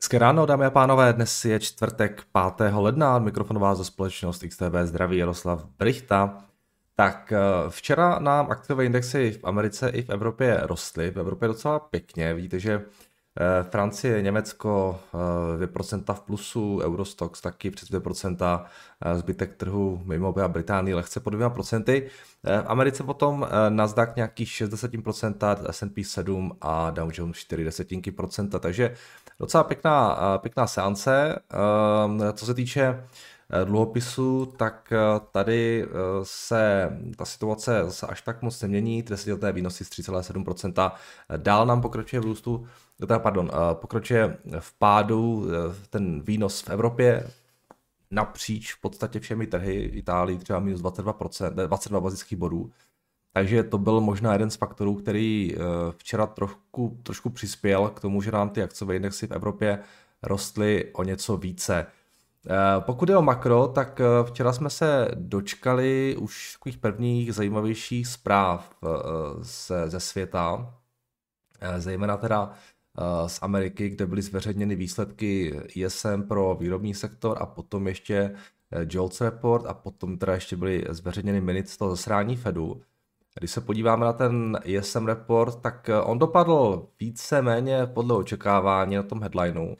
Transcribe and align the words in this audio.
Hezké 0.00 0.18
ráno, 0.18 0.46
dámy 0.46 0.64
a 0.64 0.70
pánové, 0.70 1.12
dnes 1.12 1.44
je 1.44 1.60
čtvrtek 1.60 2.22
5. 2.56 2.72
ledna, 2.74 3.18
mikrofonová 3.18 3.74
ze 3.74 3.84
společnost 3.84 4.44
XTB 4.48 4.74
zdraví 4.84 5.16
Jaroslav 5.16 5.64
Brichta. 5.78 6.44
Tak 6.94 7.32
eh, 7.32 7.40
včera 7.68 8.18
nám 8.18 8.50
akciové 8.50 8.84
indexy 8.84 9.32
v 9.32 9.44
Americe 9.44 9.88
i 9.88 10.02
v 10.02 10.10
Evropě 10.10 10.60
rostly, 10.62 11.10
v 11.10 11.18
Evropě 11.18 11.48
docela 11.48 11.78
pěkně, 11.78 12.34
vidíte, 12.34 12.58
že 12.58 12.84
Francie, 13.70 14.22
Německo 14.22 15.00
2% 15.58 16.02
eh, 16.08 16.14
v 16.14 16.20
plusu, 16.20 16.80
Eurostox 16.84 17.40
taky 17.40 17.70
přes 17.70 17.90
2%, 17.90 18.64
zbytek 19.14 19.56
trhu 19.56 20.02
mimo 20.04 20.38
a 20.38 20.48
Británii 20.48 20.94
lehce 20.94 21.20
po 21.20 21.30
2%. 21.30 22.02
V 22.44 22.64
Americe 22.66 23.02
potom 23.02 23.46
Nasdaq 23.68 24.12
nějakých 24.16 24.48
60%, 24.48 25.56
S&P 25.70 26.04
7 26.04 26.52
a 26.60 26.90
Dow 26.90 27.10
Jones 27.12 27.36
4 27.36 27.64
desetinky 27.64 28.12
procenta, 28.12 28.58
takže 28.58 28.94
docela 29.40 29.64
pěkná, 29.64 30.18
pěkná 30.38 30.66
seance. 30.66 31.38
Co 32.32 32.46
se 32.46 32.54
týče 32.54 33.02
Eh, 33.50 33.64
dluhopisů, 33.64 34.46
tak 34.56 34.92
eh, 34.92 35.20
tady 35.30 35.84
eh, 35.84 35.88
se 36.22 36.90
ta 37.16 37.24
situace 37.24 37.90
se 37.90 38.06
až 38.06 38.22
tak 38.22 38.42
moc 38.42 38.62
nemění, 38.62 39.02
desetileté 39.02 39.52
výnosy 39.52 39.84
z 39.84 39.90
3,7%. 39.90 40.92
Dál 41.36 41.66
nám 41.66 41.82
pokračuje 41.82 42.20
v 42.20 42.24
růstu, 42.24 42.66
teda 43.00 43.18
pardon, 43.18 43.50
pokračuje 43.72 44.38
v 44.58 44.78
pádu 44.78 45.46
ten 45.90 46.22
výnos 46.22 46.60
v 46.60 46.70
Evropě 46.70 47.30
napříč 48.10 48.74
v 48.74 48.80
podstatě 48.80 49.20
všemi 49.20 49.46
trhy, 49.46 49.74
Itálii 49.74 50.38
třeba 50.38 50.60
minus 50.60 50.80
22%, 50.80 51.50
22 51.50 52.00
bazických 52.00 52.38
bodů. 52.38 52.70
Takže 53.32 53.62
to 53.62 53.78
byl 53.78 54.00
možná 54.00 54.32
jeden 54.32 54.50
z 54.50 54.56
faktorů, 54.56 54.94
který 54.94 55.54
včera 55.90 56.26
trošku, 56.26 57.00
trošku 57.02 57.30
přispěl 57.30 57.88
k 57.88 58.00
tomu, 58.00 58.22
že 58.22 58.30
nám 58.32 58.50
ty 58.50 58.62
akciové 58.62 58.96
indexy 58.96 59.26
v 59.26 59.32
Evropě 59.32 59.78
rostly 60.22 60.90
o 60.92 61.02
něco 61.02 61.36
více. 61.36 61.86
Eh, 62.50 62.80
pokud 62.80 63.08
je 63.08 63.16
o 63.16 63.22
makro, 63.22 63.68
tak 63.68 64.00
eh, 64.00 64.04
včera 64.24 64.52
jsme 64.52 64.70
se 64.70 65.08
dočkali 65.14 66.16
už 66.20 66.52
takových 66.52 66.78
prvních 66.78 67.34
zajímavějších 67.34 68.06
zpráv 68.06 68.74
ze, 69.40 69.84
eh, 69.84 69.90
ze 69.90 70.00
světa, 70.00 70.74
zejména 71.78 72.16
teda 72.16 72.52
z 73.26 73.38
Ameriky, 73.42 73.88
kde 73.88 74.06
byly 74.06 74.22
zveřejněny 74.22 74.76
výsledky 74.76 75.60
ISM 75.74 76.22
pro 76.28 76.54
výrobní 76.60 76.94
sektor 76.94 77.36
a 77.40 77.46
potom 77.46 77.88
ještě 77.88 78.34
Jolts 78.90 79.20
Report 79.20 79.66
a 79.66 79.74
potom 79.74 80.18
teda 80.18 80.34
ještě 80.34 80.56
byly 80.56 80.84
zveřejněny 80.88 81.40
minutes 81.40 81.72
z 81.72 81.76
toho 81.76 81.90
zasrání 81.90 82.36
Fedu. 82.36 82.80
Když 83.38 83.50
se 83.50 83.60
podíváme 83.60 84.06
na 84.06 84.12
ten 84.12 84.58
ISM 84.64 85.06
report, 85.06 85.60
tak 85.62 85.90
on 86.04 86.18
dopadl 86.18 86.88
více 87.00 87.42
méně 87.42 87.86
podle 87.86 88.16
očekávání 88.16 88.96
na 88.96 89.02
tom 89.02 89.22
headlineu. 89.22 89.66
Uh, 89.66 89.76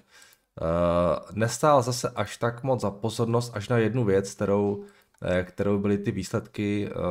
nestál 1.32 1.82
zase 1.82 2.10
až 2.10 2.36
tak 2.36 2.62
moc 2.62 2.80
za 2.80 2.90
pozornost 2.90 3.52
až 3.54 3.68
na 3.68 3.78
jednu 3.78 4.04
věc, 4.04 4.34
kterou, 4.34 4.84
eh, 5.22 5.44
kterou 5.44 5.78
byly 5.78 5.98
ty 5.98 6.10
výsledky 6.10 6.90
uh, 6.90 7.02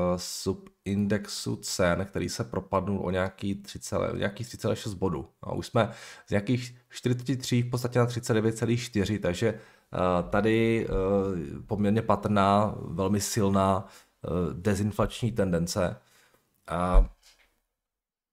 subindexu 0.86 1.56
cen, 1.56 2.06
který 2.06 2.30
se 2.30 2.44
propadnul 2.44 3.00
o 3.06 3.12
nějaký 3.12 3.56
3,6 3.56 4.96
bodů. 4.96 5.28
A 5.42 5.54
už 5.54 5.68
jsme 5.68 5.92
z 6.28 6.30
nějakých 6.30 6.76
43 6.90 7.62
v 7.62 7.70
podstatě 7.70 8.00
na 8.00 8.06
39,4, 8.06 9.20
takže 9.20 9.54
uh, 9.54 10.30
tady 10.30 10.88
uh, 10.90 10.96
poměrně 11.68 12.02
patrná, 12.02 12.76
velmi 12.82 13.22
silná 13.22 13.88
uh, 14.22 14.54
dezinflační 14.54 15.32
tendence. 15.32 15.98
Uh, 16.72 17.06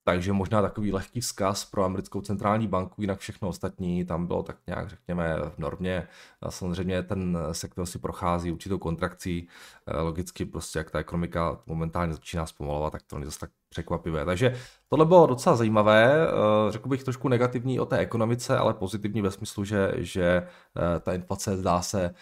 takže 0.04 0.32
možná 0.32 0.62
takový 0.62 0.92
lehký 0.92 1.20
vzkaz 1.20 1.64
pro 1.64 1.84
americkou 1.84 2.20
centrální 2.20 2.66
banku, 2.66 3.00
jinak 3.00 3.18
všechno 3.18 3.48
ostatní 3.48 4.04
tam 4.04 4.26
bylo 4.26 4.42
tak 4.42 4.56
nějak, 4.66 4.88
řekněme, 4.88 5.36
v 5.54 5.58
normě. 5.58 6.08
A 6.42 6.50
samozřejmě 6.50 7.02
ten 7.02 7.38
sektor 7.52 7.86
si 7.86 7.98
prochází 7.98 8.52
určitou 8.52 8.78
kontrakcí, 8.78 9.48
eh, 9.86 10.00
logicky 10.00 10.44
prostě 10.44 10.78
jak 10.78 10.90
ta 10.90 10.98
ekonomika 10.98 11.58
momentálně 11.66 12.12
začíná 12.12 12.46
zpomalovat, 12.46 12.92
tak 12.92 13.02
to 13.02 13.16
není 13.16 13.24
zase 13.24 13.38
tak 13.40 13.50
překvapivé. 13.68 14.24
Takže 14.24 14.56
tohle 14.88 15.04
bylo 15.06 15.26
docela 15.26 15.56
zajímavé, 15.56 16.26
eh, 16.28 16.72
řekl 16.72 16.88
bych 16.88 17.04
trošku 17.04 17.28
negativní 17.28 17.80
o 17.80 17.86
té 17.86 17.98
ekonomice, 17.98 18.58
ale 18.58 18.74
pozitivní 18.74 19.22
ve 19.22 19.30
smyslu, 19.30 19.64
že, 19.64 19.92
že 19.96 20.24
eh, 20.26 21.00
ta 21.00 21.14
inflace 21.14 21.56
zdá 21.56 21.82
se 21.82 22.14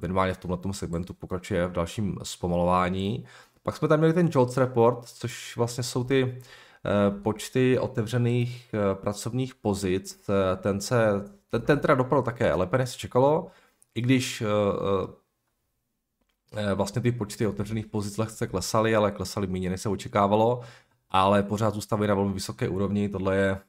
minimálně 0.00 0.34
v 0.34 0.38
tomto 0.38 0.72
segmentu 0.72 1.14
pokračuje 1.14 1.66
v 1.66 1.72
dalším 1.72 2.18
zpomalování. 2.22 3.24
Pak 3.62 3.76
jsme 3.76 3.88
tam 3.88 3.98
měli 3.98 4.12
ten 4.12 4.28
Jolts 4.32 4.56
Report, 4.56 5.04
což 5.04 5.56
vlastně 5.56 5.84
jsou 5.84 6.04
ty 6.04 6.40
počty 7.22 7.78
otevřených 7.78 8.74
eh, 8.74 8.94
pracovních 8.94 9.54
pozic, 9.54 10.28
eh, 10.28 10.56
ten, 10.56 10.80
se, 10.80 11.06
ten, 11.48 11.62
ten 11.62 11.78
teda 11.78 11.94
dopadl 11.94 12.22
také 12.22 12.54
lépe, 12.54 12.78
než 12.78 12.90
se 12.90 12.98
čekalo, 12.98 13.50
i 13.94 14.00
když 14.00 14.42
vlastně 16.74 17.02
ty 17.02 17.12
počty 17.12 17.46
otevřených 17.46 17.86
pozic 17.86 18.16
lehce 18.16 18.46
klesaly, 18.46 18.96
ale 18.96 19.10
klesaly 19.10 19.46
méně, 19.46 19.70
než 19.70 19.80
se 19.80 19.88
očekávalo, 19.88 20.60
ale 21.10 21.42
pořád 21.42 21.74
zůstávají 21.74 22.08
na 22.08 22.14
velmi 22.14 22.34
vysoké 22.34 22.68
úrovni, 22.68 23.08
tohle 23.08 23.36
je 23.36 23.60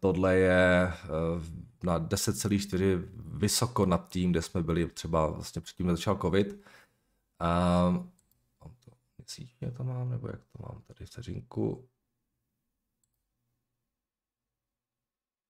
tohle 0.00 0.36
je 0.36 0.92
na 1.82 2.00
10,4 2.00 3.02
vysoko 3.16 3.86
nad 3.86 4.08
tím, 4.08 4.30
kde 4.30 4.42
jsme 4.42 4.62
byli 4.62 4.86
třeba 4.86 5.26
vlastně 5.26 5.62
předtím, 5.62 5.86
než 5.86 5.96
začal 5.96 6.18
covid 6.22 6.60
sítě 9.32 9.70
to 9.70 9.84
mám, 9.84 10.10
nebo 10.10 10.28
jak 10.28 10.40
to 10.40 10.58
mám 10.62 10.82
tady 10.82 11.06
vteřinku. 11.06 11.88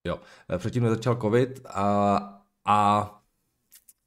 Jo, 0.07 0.21
eh, 0.51 0.59
předtím 0.59 0.89
začal 0.89 1.17
covid 1.17 1.67
a, 1.67 2.17
a 2.65 3.09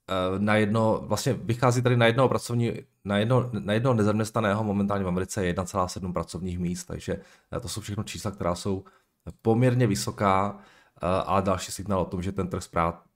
eh, 0.09 0.39
na 0.39 0.55
jedno, 0.55 1.01
vlastně 1.05 1.33
vychází 1.33 1.81
tady 1.81 1.97
na 1.97 2.05
jednoho 2.05 2.29
pracovní, 2.29 2.71
na 3.05 3.17
jedno, 3.17 3.49
na 3.53 3.73
jedno 3.73 3.93
nezaměstnaného 3.93 4.63
momentálně 4.63 5.03
v 5.03 5.07
Americe 5.07 5.45
je 5.45 5.53
1,7 5.53 6.13
pracovních 6.13 6.59
míst, 6.59 6.85
takže 6.85 7.21
eh, 7.51 7.59
to 7.59 7.69
jsou 7.69 7.81
všechno 7.81 8.03
čísla, 8.03 8.31
která 8.31 8.55
jsou 8.55 8.85
poměrně 9.41 9.87
vysoká 9.87 10.59
a 11.25 11.41
další 11.41 11.71
signál 11.71 12.01
o 12.01 12.05
tom, 12.05 12.21
že 12.21 12.31
ten 12.31 12.47
trh, 12.47 12.63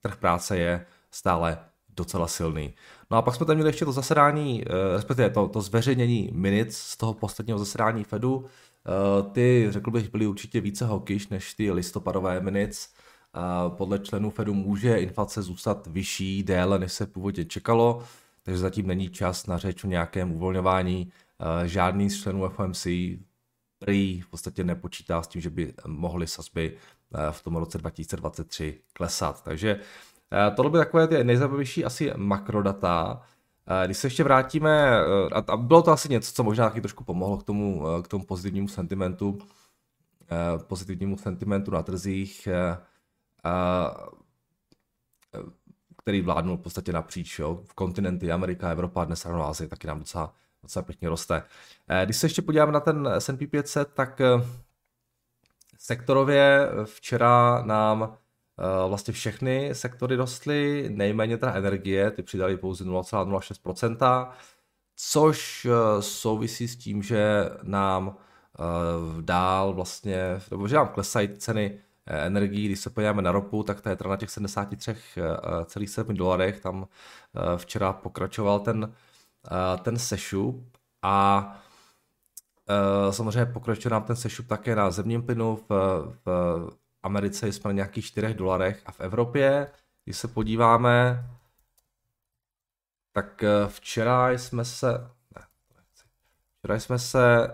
trh 0.01 0.15
práce 0.17 0.57
je 0.57 0.85
stále 1.11 1.68
docela 1.99 2.27
silný. 2.27 2.73
No 3.11 3.17
a 3.17 3.21
pak 3.21 3.35
jsme 3.35 3.45
tam 3.45 3.55
měli 3.55 3.69
ještě 3.69 3.85
to 3.85 3.91
zasedání, 3.91 4.63
eh, 4.63 4.93
respektive 4.95 5.29
to, 5.29 5.47
to 5.47 5.61
zveřejnění 5.61 6.29
minutes 6.33 6.77
z 6.77 6.97
toho 6.97 7.13
posledního 7.13 7.59
zasedání 7.59 8.03
Fedu. 8.03 8.45
Eh, 8.45 9.31
ty, 9.31 9.67
řekl 9.69 9.91
bych, 9.91 10.11
byly 10.11 10.27
určitě 10.27 10.61
více 10.61 10.85
hokyš 10.85 11.27
než 11.27 11.53
ty 11.53 11.71
listopadové 11.71 12.41
minutes. 12.41 12.89
Podle 13.69 13.99
členů 13.99 14.29
Fedu 14.29 14.53
může 14.53 14.97
inflace 14.97 15.41
zůstat 15.41 15.87
vyšší 15.87 16.43
déle, 16.43 16.79
než 16.79 16.93
se 16.93 17.05
původně 17.07 17.45
čekalo, 17.45 18.03
takže 18.43 18.59
zatím 18.59 18.87
není 18.87 19.09
čas 19.09 19.47
na 19.47 19.57
řeč 19.57 19.83
o 19.83 19.87
nějakém 19.87 20.31
uvolňování. 20.31 21.11
Eh, 21.39 21.67
žádný 21.67 22.09
z 22.09 22.21
členů 22.21 22.49
FOMC 22.49 22.87
prý 23.79 24.21
v 24.21 24.27
podstatě 24.27 24.63
nepočítá 24.63 25.21
s 25.21 25.27
tím, 25.27 25.41
že 25.41 25.49
by 25.49 25.73
mohly 25.87 26.27
sazby 26.27 26.77
v 27.31 27.43
tom 27.43 27.55
roce 27.55 27.77
2023 27.77 28.81
klesat. 28.93 29.43
Takže 29.43 29.79
Eh, 29.79 30.18
tohle 30.55 30.71
by 30.71 30.77
takové 30.77 31.07
ty 31.07 31.23
nejzajímavější 31.23 31.85
asi 31.85 32.11
makrodata. 32.15 33.21
Eh, 33.67 33.85
když 33.85 33.97
se 33.97 34.07
ještě 34.07 34.23
vrátíme, 34.23 34.99
eh, 35.31 35.43
a 35.47 35.57
bylo 35.57 35.81
to 35.81 35.91
asi 35.91 36.09
něco, 36.09 36.33
co 36.33 36.43
možná 36.43 36.69
taky 36.69 36.81
trošku 36.81 37.03
pomohlo 37.03 37.37
k 37.37 37.43
tomu, 37.43 37.83
k 38.03 38.07
tomu 38.07 38.25
pozitivnímu 38.25 38.67
sentimentu, 38.67 39.39
pozitivnímu 40.67 41.17
sentimentu 41.17 41.71
na 41.71 41.83
trzích, 41.83 42.47
který 45.97 46.21
vládnul 46.21 46.57
v 46.57 46.61
podstatě 46.61 46.93
napříč, 46.93 47.39
jo, 47.39 47.61
v 47.65 47.73
kontinenty 47.73 48.31
Amerika, 48.31 48.69
Evropa, 48.69 49.05
dnes 49.05 49.25
ráno 49.25 49.47
Asie, 49.47 49.67
taky 49.67 49.87
nám 49.87 49.99
docela, 49.99 50.33
docela 50.63 50.83
pěkně 50.83 51.09
roste. 51.09 51.43
Když 52.05 52.17
se 52.17 52.25
ještě 52.25 52.41
podíváme 52.41 52.71
na 52.71 52.79
ten 52.79 53.09
S&P 53.17 53.47
500, 53.47 53.93
tak 53.93 54.21
sektorově 55.77 56.69
včera 56.85 57.61
nám 57.65 58.13
Eh, 58.13 58.18
vlastně 58.87 59.13
všechny 59.13 59.75
sektory 59.75 60.15
rostly, 60.15 60.89
nejméně 60.89 61.37
teda 61.37 61.53
energie, 61.53 62.11
ty 62.11 62.23
přidali 62.23 62.57
pouze 62.57 62.83
0,06%, 62.83 64.27
což 64.95 65.65
eh, 65.65 66.01
souvisí 66.01 66.67
s 66.67 66.75
tím, 66.75 67.03
že 67.03 67.49
nám 67.63 68.17
eh, 68.17 68.61
dál 69.21 69.73
vlastně, 69.73 70.41
nebo 70.51 70.67
že 70.67 70.75
nám 70.75 70.87
klesají 70.87 71.29
ceny 71.37 71.79
energií, 72.05 72.65
když 72.65 72.79
se 72.79 72.89
podíváme 72.89 73.21
na 73.21 73.31
ropu, 73.31 73.63
tak 73.63 73.81
ta 73.81 73.89
je 73.89 73.95
teda 73.95 74.09
na 74.09 74.17
těch 74.17 74.29
73,7 74.29 76.13
dolarech, 76.13 76.59
tam 76.59 76.87
včera 77.57 77.93
pokračoval 77.93 78.59
ten, 78.59 78.93
ten 79.81 79.99
sešup 79.99 80.77
a 81.01 81.55
samozřejmě 83.11 83.45
pokračuje 83.45 83.91
nám 83.91 84.03
ten 84.03 84.15
sešup 84.15 84.47
také 84.47 84.75
na 84.75 84.91
zemním 84.91 85.21
plynu 85.21 85.55
v, 85.55 85.69
v 86.25 86.69
Americe 87.03 87.51
jsme 87.51 87.67
na 87.67 87.71
nějakých 87.71 88.05
4 88.05 88.33
dolarech 88.33 88.81
a 88.85 88.91
v 88.91 88.99
Evropě, 88.99 89.71
když 90.05 90.17
se 90.17 90.27
podíváme, 90.27 91.25
tak 93.11 93.43
eh, 93.43 93.67
včera 93.67 94.31
jsme 94.31 94.65
se, 94.65 94.91
ne, 95.35 95.45
včera 96.57 96.79
jsme 96.79 96.99
se 96.99 97.47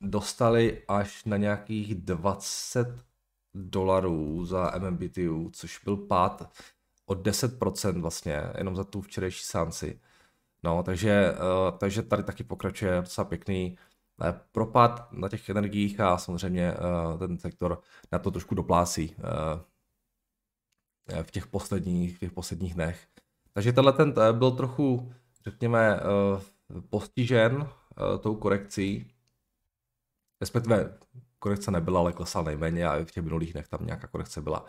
dostali 0.00 0.82
až 0.88 1.24
na 1.24 1.36
nějakých 1.36 1.94
20, 1.94 3.08
dolarů 3.54 4.44
za 4.44 4.72
MMBTU, 4.78 5.50
což 5.52 5.84
byl 5.84 5.96
pád 5.96 6.52
o 7.06 7.14
10% 7.14 8.00
vlastně, 8.00 8.42
jenom 8.58 8.76
za 8.76 8.84
tu 8.84 9.00
včerejší 9.00 9.44
sánci. 9.44 10.00
No, 10.62 10.82
takže, 10.82 11.32
uh, 11.32 11.78
takže 11.78 12.02
tady 12.02 12.22
taky 12.22 12.44
pokračuje 12.44 12.96
docela 12.96 13.24
pěkný 13.24 13.78
propad 14.52 15.12
na 15.12 15.28
těch 15.28 15.48
energiích 15.48 16.00
a 16.00 16.18
samozřejmě 16.18 16.74
uh, 16.74 17.18
ten 17.18 17.38
sektor 17.38 17.80
na 18.12 18.18
to 18.18 18.30
trošku 18.30 18.54
doplácí 18.54 19.16
uh, 19.16 19.22
v 21.22 21.30
těch 21.30 21.46
posledních, 21.46 22.16
v 22.16 22.20
těch 22.20 22.32
posledních 22.32 22.74
dnech. 22.74 23.08
Takže 23.52 23.72
tenhle 23.72 23.92
ten 23.92 24.14
byl 24.32 24.50
trochu, 24.50 25.12
řekněme, 25.44 26.00
postižen 26.90 27.68
tou 28.20 28.36
korekcí, 28.36 29.14
respektive 30.40 30.98
korekce 31.38 31.70
nebyla, 31.70 32.00
ale 32.00 32.12
klesala 32.12 32.44
nejméně 32.44 32.88
a 32.88 33.04
v 33.04 33.10
těch 33.10 33.24
minulých 33.24 33.52
dnech 33.52 33.68
tam 33.68 33.86
nějaká 33.86 34.06
korekce 34.06 34.40
byla. 34.40 34.64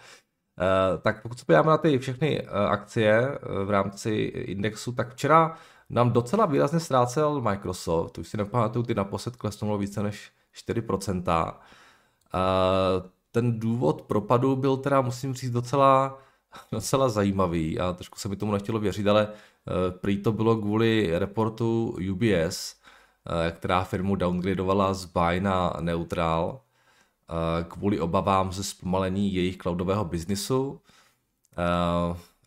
Uh, 0.60 1.02
tak 1.02 1.22
pokud 1.22 1.40
se 1.40 1.46
podíváme 1.46 1.70
na 1.70 1.78
ty 1.78 2.00
všechny 2.00 2.42
uh, 2.42 2.50
akcie 2.58 3.40
uh, 3.40 3.64
v 3.64 3.70
rámci 3.70 4.12
indexu, 4.34 4.92
tak 4.92 5.14
včera 5.14 5.56
nám 5.90 6.12
docela 6.12 6.46
výrazně 6.46 6.80
ztrácel 6.80 7.42
Microsoft, 7.42 8.18
už 8.18 8.28
si 8.28 8.38
nepamatuju, 8.38 8.84
ty 8.84 8.96
naposled 8.96 9.36
klesnulo 9.36 9.78
více 9.78 10.04
než 10.04 10.32
4%. 10.70 11.54
Ten 13.32 13.60
důvod 13.60 14.02
propadu 14.02 14.56
byl 14.56 14.78
teda, 14.78 15.02
musím 15.02 15.34
říct, 15.34 15.52
docela, 15.52 16.20
docela 16.72 17.10
zajímavý 17.10 17.80
a 17.80 17.94
trošku 17.94 18.20
se 18.20 18.30
mi 18.30 18.36
tomu 18.36 18.52
nechtělo 18.52 18.80
věřit, 18.80 19.08
ale 19.08 19.28
prý 19.90 20.18
to 20.18 20.32
bylo 20.32 20.56
kvůli 20.58 21.12
reportu 21.20 21.98
UBS, 22.12 22.76
která 23.52 23.84
firmu 23.84 24.16
downgradovala 24.16 24.94
z 24.94 25.06
buy 25.06 25.40
na 25.40 25.74
neutral 25.80 26.60
kvůli 27.68 28.00
obavám 28.00 28.52
ze 28.52 28.64
zpomalení 28.64 29.34
jejich 29.34 29.58
cloudového 29.58 30.06
biznisu. 30.06 30.82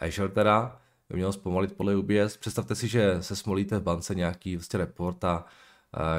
Azure 0.00 0.28
teda 0.28 0.80
by 1.08 1.16
mělo 1.16 1.32
zpomalit 1.32 1.76
podle 1.76 1.96
UBS. 1.96 2.36
Představte 2.36 2.74
si, 2.74 2.88
že 2.88 3.22
se 3.22 3.36
smolíte 3.36 3.78
v 3.78 3.82
bance 3.82 4.14
nějaký 4.14 4.56
vlastně 4.56 4.78
report 4.78 5.24
a 5.24 5.44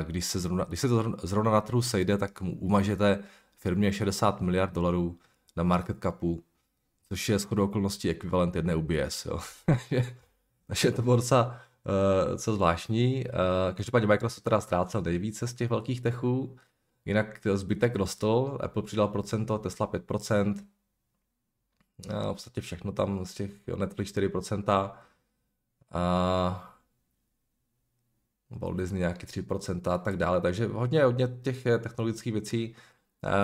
když 0.04 0.26
se, 0.26 0.40
zrovna, 0.40 0.64
když 0.64 0.80
se 0.80 0.88
to 0.88 1.16
zrovna 1.24 1.52
na 1.52 1.62
trhu 1.62 1.82
sejde, 1.82 2.18
tak 2.18 2.42
mu 2.42 2.60
umažete 2.60 3.24
firmě 3.58 3.94
60 3.94 4.42
miliard 4.42 4.74
dolarů 4.74 5.20
na 5.56 5.64
market 5.64 5.98
capu, 6.04 6.44
což 7.10 7.30
je 7.30 7.40
shodou 7.40 7.64
okolností 7.64 8.10
ekvivalent 8.10 8.56
jedné 8.56 8.76
UBS. 8.76 9.26
Jo. 9.26 9.40
Takže 10.68 10.92
to 10.92 11.02
bylo 11.02 11.16
docela, 11.16 11.60
docela 12.32 12.56
zvláštní. 12.56 13.26
Každopádně 13.74 14.08
Microsoft 14.08 14.44
teda 14.44 14.62
ztrácel 14.62 15.02
nejvíce 15.02 15.48
z 15.48 15.54
těch 15.54 15.70
velkých 15.70 16.02
techů, 16.02 16.58
jinak 17.06 17.48
zbytek 17.54 17.96
rostl, 17.96 18.58
Apple 18.62 18.84
přidal 18.84 19.08
procento, 19.08 19.58
Tesla 19.58 19.88
5%, 19.88 20.68
a 22.10 22.32
v 22.32 22.34
podstatě 22.34 22.62
všechno 22.62 22.92
tam 22.92 23.26
z 23.26 23.34
těch 23.34 23.68
Netflix 23.68 24.14
4%, 24.14 24.96
a 25.92 26.74
Walt 28.50 28.78
Disney 28.78 29.00
nějaký 29.00 29.26
3% 29.26 29.92
a 29.92 29.98
tak 29.98 30.18
dále, 30.18 30.42
takže 30.42 30.68
hodně, 30.68 31.04
hodně 31.04 31.28
těch 31.28 31.64
technologických 31.64 32.34
věcí 32.34 32.76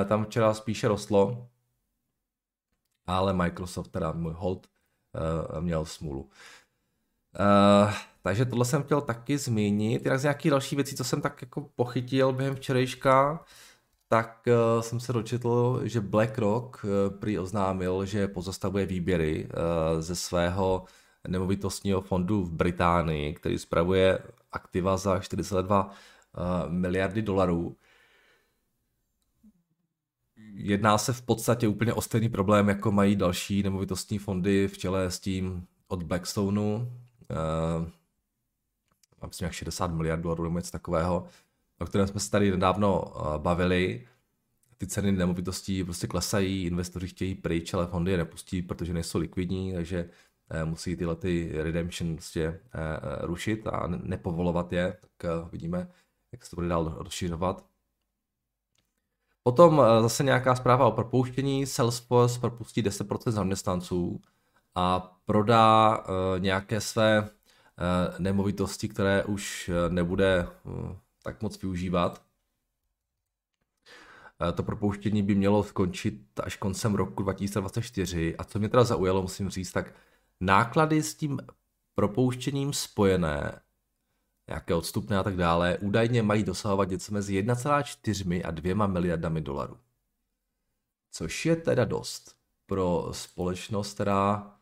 eh, 0.02 0.06
tam 0.06 0.26
včera 0.26 0.54
spíše 0.54 0.88
rostlo, 0.88 1.50
ale 3.08 3.34
Microsoft 3.34 3.88
teda 3.88 4.12
můj 4.12 4.34
hold 4.34 4.68
eh, 5.58 5.62
měl 5.62 5.86
smůlu. 5.86 6.30
Uh, 7.40 7.94
takže 8.22 8.46
tohle 8.46 8.66
jsem 8.66 8.84
chtěl 8.84 9.02
taky 9.02 9.38
zmínit. 9.38 10.06
Jinak 10.06 10.20
z 10.20 10.24
nějakých 10.24 10.52
další 10.52 10.76
věcí, 10.76 10.96
co 10.96 11.04
jsem 11.04 11.22
tak 11.22 11.42
jako 11.42 11.62
pochytil 11.76 12.34
během 12.34 12.56
včerejška, 12.56 13.44
tak 14.08 14.48
uh, 14.48 14.82
jsem 14.82 15.00
se 15.00 15.14
dočetl, 15.14 15.82
že 15.84 16.02
BlackRock 16.02 16.84
uh, 16.84 17.20
prý 17.20 17.40
oznámil, 17.40 18.06
že 18.06 18.28
pozastavuje 18.28 18.86
výběry 18.86 19.46
uh, 19.46 20.02
ze 20.02 20.16
svého 20.16 20.86
nemovitostního 21.28 22.02
fondu 22.02 22.44
v 22.44 22.52
Británii, 22.52 23.34
který 23.34 23.58
spravuje 23.58 24.20
aktiva 24.52 24.98
za 24.98 25.20
42 25.20 25.86
uh, 25.86 25.92
miliardy 26.72 27.22
dolarů. 27.22 27.76
Jedná 30.54 30.98
se 30.98 31.14
v 31.14 31.22
podstatě 31.22 31.68
úplně 31.68 31.94
o 31.94 32.02
stejný 32.02 32.30
problém, 32.30 32.70
jako 32.70 32.92
mají 32.92 33.16
další 33.16 33.64
nemovitostní 33.64 34.18
fondy 34.18 34.68
v 34.68 34.78
čele 34.78 35.12
s 35.12 35.20
tím 35.20 35.68
od 35.88 36.04
Blackstoneu. 36.04 36.88
Uh, 37.30 37.88
myslím, 39.28 39.46
jak 39.46 39.54
60 39.54 39.88
miliard 39.88 40.22
dolarů 40.22 40.44
nebo 40.44 40.58
něco 40.58 40.72
takového 40.72 41.28
o 41.80 41.86
kterém 41.86 42.08
jsme 42.08 42.20
se 42.20 42.32
tady 42.32 42.52
nedávno 42.52 43.02
uh, 43.02 43.38
bavili. 43.38 44.08
Ty 44.78 44.88
ceny 44.88 45.12
nemovitostí 45.12 45.84
prostě 45.84 46.08
klesají, 46.08 46.66
investoři 46.66 47.08
chtějí 47.08 47.36
pryč, 47.36 47.74
ale 47.74 47.88
fondy 47.88 48.12
je 48.12 48.18
nepustí, 48.18 48.62
protože 48.62 48.94
nejsou 48.94 49.20
likvidní, 49.20 49.74
takže 49.74 50.10
uh, 50.64 50.70
musí 50.70 50.96
tyhle 50.96 51.16
ty 51.16 51.52
redemption 51.54 52.16
prostě 52.16 52.60
rušit 53.22 53.68
a 53.68 53.88
nepovolovat 53.88 54.74
je, 54.74 54.98
tak 55.18 55.52
vidíme, 55.52 55.92
jak 56.32 56.46
se 56.46 56.50
to 56.50 56.56
bude 56.56 56.68
dál 56.68 56.96
rozšiřovat. 56.98 57.66
Potom 59.44 59.82
zase 60.02 60.24
nějaká 60.24 60.56
zpráva 60.56 60.88
o 60.88 60.92
propouštění. 60.92 61.66
Salesforce 61.66 62.40
propustí 62.40 62.84
10% 62.84 63.32
zaměstnanců 63.32 64.22
a 64.80 65.00
prodá 65.26 66.04
nějaké 66.40 66.82
své 66.82 67.30
nemovitosti, 68.20 68.90
které 68.90 69.24
už 69.24 69.70
nebude 69.90 70.48
tak 71.24 71.42
moc 71.42 71.62
využívat. 71.62 72.22
Eh, 74.50 74.52
to 74.52 74.64
propouštění 74.64 75.24
by 75.24 75.36
mělo 75.36 75.64
skončit 75.64 76.40
až 76.44 76.56
koncem 76.58 76.96
roku 76.96 77.24
2024 77.24 78.38
a 78.38 78.44
co 78.44 78.60
mě 78.60 78.70
teda 78.70 78.84
zaujalo, 78.84 79.22
musím 79.22 79.50
říct, 79.50 79.72
tak 79.72 79.94
náklady 80.40 81.04
s 81.04 81.16
tím 81.16 81.40
propouštěním 81.96 82.74
spojené, 82.74 83.62
nějaké 84.48 84.74
odstupné 84.76 85.18
a 85.18 85.24
tak 85.24 85.36
dále, 85.36 85.78
údajně 85.78 86.24
mají 86.24 86.44
dosahovat 86.44 86.90
něco 86.90 87.14
mezi 87.14 87.44
1,4 87.44 88.42
a 88.46 88.52
2 88.52 88.88
miliardami 88.88 89.42
dolarů. 89.42 89.78
Což 91.12 91.46
je 91.46 91.56
teda 91.56 91.86
dost 91.86 92.36
pro 92.66 93.10
společnost, 93.12 93.94
která 93.94 94.56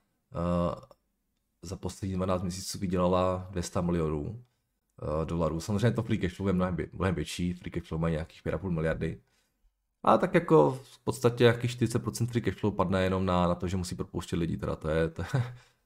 za 1.62 1.76
poslední 1.76 2.16
12 2.16 2.42
měsíců 2.42 2.80
vydělala 2.80 3.48
200 3.52 3.82
milionů 3.82 4.22
uh, 4.22 5.26
dolarů. 5.26 5.60
Samozřejmě 5.60 5.92
to 5.92 6.04
free 6.04 6.20
cashflow 6.20 6.48
je 6.48 6.54
mnohem, 6.54 6.78
mnohem 6.94 7.16
větší, 7.16 7.54
free 7.54 7.72
cashflow 7.72 8.02
mají 8.02 8.12
nějakých 8.12 8.44
5,5 8.44 8.70
miliardy. 8.70 9.22
A 10.04 10.18
tak 10.18 10.34
jako 10.34 10.80
v 10.84 11.00
podstatě 11.00 11.44
jakých 11.44 11.72
40% 11.72 12.28
free 12.28 12.42
cashflow 12.42 12.76
padne 12.76 13.04
jenom 13.04 13.26
na, 13.26 13.48
na 13.48 13.56
to, 13.56 13.68
že 13.68 13.78
musí 13.78 13.96
propouštět 13.96 14.36
lidi, 14.36 14.58
teda 14.58 14.76
to 14.76 14.90
je, 14.90 15.10
to, 15.10 15.24
to 15.24 15.38
je 15.38 15.44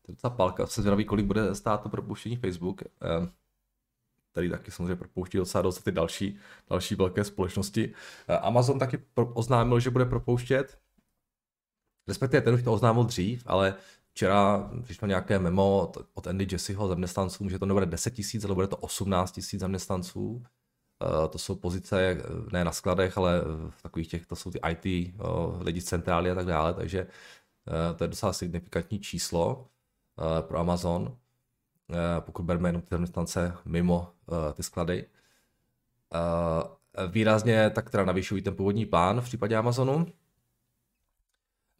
docela 0.07 0.35
palka. 0.35 0.67
Se 0.67 0.81
zvědavý, 0.81 1.05
kolik 1.05 1.25
bude 1.25 1.55
stát 1.55 1.83
to 1.83 1.89
propouštění 1.89 2.35
Facebook, 2.35 2.81
eh, 2.81 3.31
který 4.31 4.49
taky 4.49 4.71
samozřejmě 4.71 4.95
propouští 4.95 5.37
docela 5.37 5.61
dost 5.61 5.81
ty 5.81 5.91
další, 5.91 6.37
další 6.69 6.95
velké 6.95 7.23
společnosti. 7.23 7.93
Eh, 8.27 8.37
Amazon 8.37 8.79
taky 8.79 9.03
oznámil, 9.15 9.79
že 9.79 9.89
bude 9.89 10.05
propouštět, 10.05 10.77
respektive 12.07 12.41
ten 12.41 12.53
už 12.53 12.63
to 12.63 12.73
oznámil 12.73 13.03
dřív, 13.03 13.43
ale 13.45 13.75
Včera 14.13 14.69
přišlo 14.83 15.07
nějaké 15.07 15.39
memo 15.39 15.91
od 16.13 16.27
Andy 16.27 16.47
Jesseho 16.51 16.87
zaměstnancům, 16.87 17.49
že 17.49 17.59
to 17.59 17.65
nebude 17.65 17.85
10 17.85 18.13
tisíc, 18.13 18.45
ale 18.45 18.55
bude 18.55 18.67
to 18.67 18.77
18 18.77 19.31
tisíc 19.31 19.59
zaměstnanců. 19.59 20.43
Eh, 21.01 21.27
to 21.27 21.37
jsou 21.37 21.55
pozice 21.55 22.01
eh, 22.01 22.17
ne 22.51 22.63
na 22.65 22.71
skladech, 22.71 23.17
ale 23.17 23.41
v 23.69 23.81
takových 23.81 24.07
těch, 24.07 24.25
to 24.25 24.35
jsou 24.35 24.51
ty 24.51 24.59
IT 24.69 24.85
eh, 24.85 25.13
lidi 25.59 25.81
z 25.81 25.85
centrály 25.85 26.31
a 26.31 26.35
tak 26.35 26.45
dále, 26.45 26.73
takže 26.73 27.07
to 27.97 28.03
je 28.03 28.07
docela 28.07 28.33
signifikantní 28.33 28.99
číslo 28.99 29.67
pro 30.41 30.59
Amazon, 30.59 31.17
pokud 32.19 32.43
bereme 32.43 32.69
jenom 32.69 32.81
ty 32.81 32.87
zaměstnance 32.91 33.53
mimo 33.65 34.13
ty 34.53 34.63
sklady. 34.63 35.05
Výrazně 37.07 37.69
tak 37.69 37.89
teda 37.89 38.05
navyšují 38.05 38.41
ten 38.41 38.55
původní 38.55 38.85
plán 38.85 39.21
v 39.21 39.23
případě 39.23 39.55
Amazonu, 39.55 40.05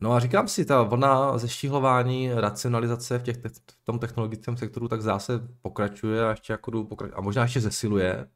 No 0.01 0.13
a 0.13 0.20
říkám 0.20 0.48
si, 0.48 0.65
ta 0.65 0.84
vlna 0.84 1.38
zeštíhlování, 1.38 2.31
racionalizace 2.34 3.20
v, 3.20 3.24
těch, 3.24 3.38
v 3.55 3.84
tom 3.84 4.00
technologickém 4.00 4.58
sektoru 4.58 4.88
tak 4.88 5.01
zase 5.01 5.48
pokračuje 5.62 6.25
a 6.25 6.29
ještě 6.29 6.53
jako 6.53 6.84
pokračuje, 6.84 7.17
a 7.17 7.22
možná 7.22 7.41
ještě 7.43 7.62
zesiluje. 7.62 8.27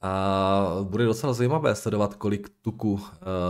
A 0.00 0.66
bude 0.82 1.04
docela 1.04 1.32
zajímavé 1.32 1.74
sledovat, 1.74 2.14
kolik 2.14 2.48
tuku 2.62 2.92
uh, 2.92 3.00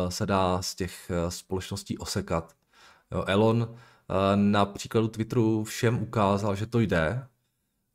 se 0.08 0.26
dá 0.26 0.62
z 0.62 0.74
těch 0.74 1.10
uh, 1.10 1.30
společností 1.30 1.98
osekat. 1.98 2.52
Jo, 3.12 3.24
Elon 3.26 3.62
uh, 3.62 3.76
na 4.34 4.66
příkladu 4.66 5.08
Twitteru 5.08 5.64
všem 5.64 6.02
ukázal, 6.02 6.54
že 6.56 6.66
to 6.66 6.80
jde. 6.80 7.26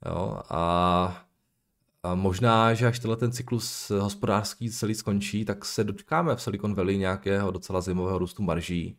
Jo, 0.05 0.41
a, 0.49 1.25
a 2.03 2.15
možná, 2.15 2.73
že 2.73 2.87
až 2.87 2.99
tenhle 2.99 3.17
ten 3.17 3.31
cyklus 3.31 3.89
hospodářský 3.89 4.71
celý 4.71 4.95
skončí, 4.95 5.45
tak 5.45 5.65
se 5.65 5.83
dočkáme 5.83 6.35
v 6.35 6.41
Silicon 6.41 6.73
Valley 6.75 6.97
nějakého 6.97 7.51
docela 7.51 7.81
zajímavého 7.81 8.17
růstu 8.17 8.43
marží. 8.43 8.97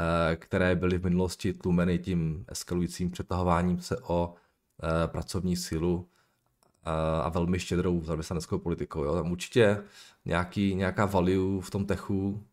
Eh, 0.00 0.36
které 0.36 0.76
byly 0.76 0.98
v 0.98 1.04
minulosti 1.04 1.52
tlumeny 1.52 1.98
tím 1.98 2.44
eskalujícím 2.48 3.10
přetahováním 3.10 3.80
se 3.80 3.98
o 3.98 4.34
eh, 4.82 5.08
pracovní 5.08 5.56
sílu 5.56 6.08
eh, 6.86 7.22
a 7.22 7.28
velmi 7.28 7.58
štědrou 7.58 8.02
zaměstnaneckou 8.04 8.58
politikou. 8.58 9.04
Jo. 9.04 9.14
Tam 9.14 9.32
určitě 9.32 9.82
nějaký, 10.24 10.74
nějaká 10.74 11.06
value 11.06 11.62
v 11.62 11.70
tom 11.70 11.86
techu 11.86 12.46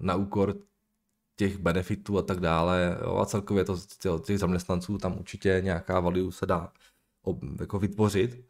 na 0.00 0.14
úkor 0.14 0.56
těch 1.36 1.58
benefitů 1.58 2.18
a 2.18 2.22
tak 2.22 2.40
dále. 2.40 2.98
Jo, 3.02 3.16
a 3.16 3.26
celkově 3.26 3.64
to 3.64 3.76
těch 4.18 4.38
zaměstnanců 4.38 4.98
tam 4.98 5.18
určitě 5.18 5.60
nějaká 5.64 6.00
value 6.00 6.32
se 6.32 6.46
dá 6.46 6.72
ob, 7.22 7.38
jako 7.60 7.78
vytvořit. 7.78 8.44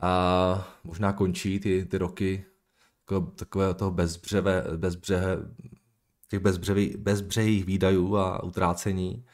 A 0.00 0.68
možná 0.84 1.12
končí 1.12 1.60
ty, 1.60 1.84
ty 1.84 1.98
roky 1.98 2.44
takové 3.36 3.74
toho 3.74 3.90
bezbřeve, 3.90 4.64
bezbřehe, 4.76 5.38
těch 6.40 6.96
bezbřehých 6.96 7.64
výdajů 7.64 8.16
a 8.16 8.42
utrácení. 8.42 9.24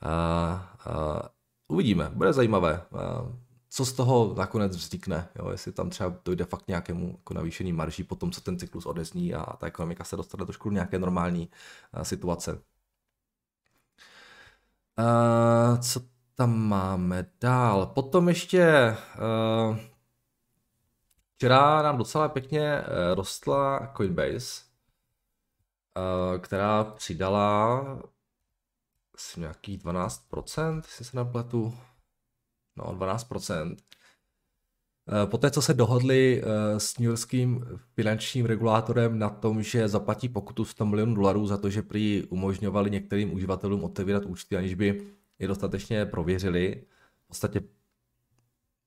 A, 0.00 0.12
a 0.84 1.22
uvidíme, 1.68 2.10
bude 2.14 2.32
zajímavé, 2.32 2.82
a, 2.98 3.32
co 3.70 3.84
z 3.86 3.92
toho 3.92 4.34
nakonec 4.38 4.76
vznikne, 4.76 5.28
jo, 5.38 5.50
jestli 5.50 5.72
tam 5.72 5.90
třeba 5.90 6.14
dojde 6.24 6.44
fakt 6.44 6.68
nějakému 6.68 7.14
jako 7.18 7.34
navýšení 7.34 7.72
marží 7.72 8.04
po 8.04 8.14
tom, 8.16 8.30
co 8.30 8.40
ten 8.40 8.58
cyklus 8.58 8.86
odezní 8.86 9.34
a 9.34 9.56
ta 9.56 9.66
ekonomika 9.66 10.04
se 10.04 10.16
dostane 10.16 10.44
trošku 10.44 10.68
do 10.68 10.74
nějaké 10.74 10.98
normální 10.98 11.50
a, 11.92 12.04
situace. 12.04 12.62
A, 14.96 15.76
co 15.76 16.00
tam 16.34 16.58
máme 16.58 17.26
dál? 17.40 17.86
Potom 17.86 18.28
ještě 18.28 18.96
uh, 19.70 19.76
včera 21.36 21.82
nám 21.82 21.98
docela 21.98 22.28
pěkně 22.28 22.80
uh, 22.80 23.14
rostla 23.14 23.92
Coinbase, 23.96 24.67
která 26.38 26.84
přidala 26.84 27.80
asi 29.14 29.40
nějakých 29.40 29.78
12%, 29.78 30.76
jestli 30.76 31.04
se 31.04 31.16
nepletu. 31.16 31.74
No, 32.76 32.84
12%. 32.84 33.76
Poté, 35.26 35.50
co 35.50 35.62
se 35.62 35.74
dohodli 35.74 36.42
s 36.78 36.98
newyorským 36.98 37.64
finančním 37.94 38.46
regulátorem 38.46 39.18
na 39.18 39.30
tom, 39.30 39.62
že 39.62 39.88
zaplatí 39.88 40.28
pokutu 40.28 40.64
100 40.64 40.86
milionů 40.86 41.14
dolarů 41.14 41.46
za 41.46 41.56
to, 41.58 41.70
že 41.70 41.82
prý 41.82 42.24
umožňovali 42.28 42.90
některým 42.90 43.34
uživatelům 43.34 43.84
otevírat 43.84 44.24
účty, 44.24 44.56
aniž 44.56 44.74
by 44.74 45.06
je 45.38 45.48
dostatečně 45.48 46.06
prověřili, 46.06 46.84
v 47.24 47.28
podstatě 47.28 47.60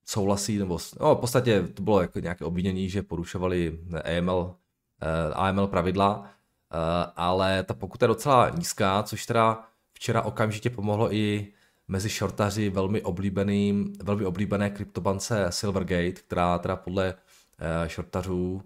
souhlasí, 0.06 0.58
nebo 0.58 0.78
no, 1.00 1.16
v 1.16 1.20
podstatě 1.20 1.62
to 1.62 1.84
bylo 1.84 2.02
jako 2.02 2.20
nějaké 2.20 2.46
obvinění, 2.46 2.90
že 2.90 3.04
porušovali 3.04 3.80
AML, 4.04 4.56
eh, 5.02 5.34
AML 5.34 5.68
pravidla, 5.68 6.26
eh, 6.26 6.41
ale 7.16 7.64
ta 7.64 7.74
pokuta 7.74 8.04
je 8.04 8.08
docela 8.08 8.50
nízká, 8.50 9.04
což 9.04 9.26
teda 9.26 9.64
včera 9.94 10.22
okamžitě 10.22 10.70
pomohlo 10.70 11.14
i 11.14 11.54
mezi 11.88 12.10
shortaři 12.10 12.70
velmi 12.70 13.02
oblíbeným, 13.02 13.94
velmi 14.04 14.26
oblíbené 14.26 14.70
kryptobance 14.70 15.46
Silvergate, 15.50 16.12
která 16.12 16.58
teda 16.58 16.76
podle 16.76 17.14
eh, 17.60 17.90
shortařů 17.90 18.64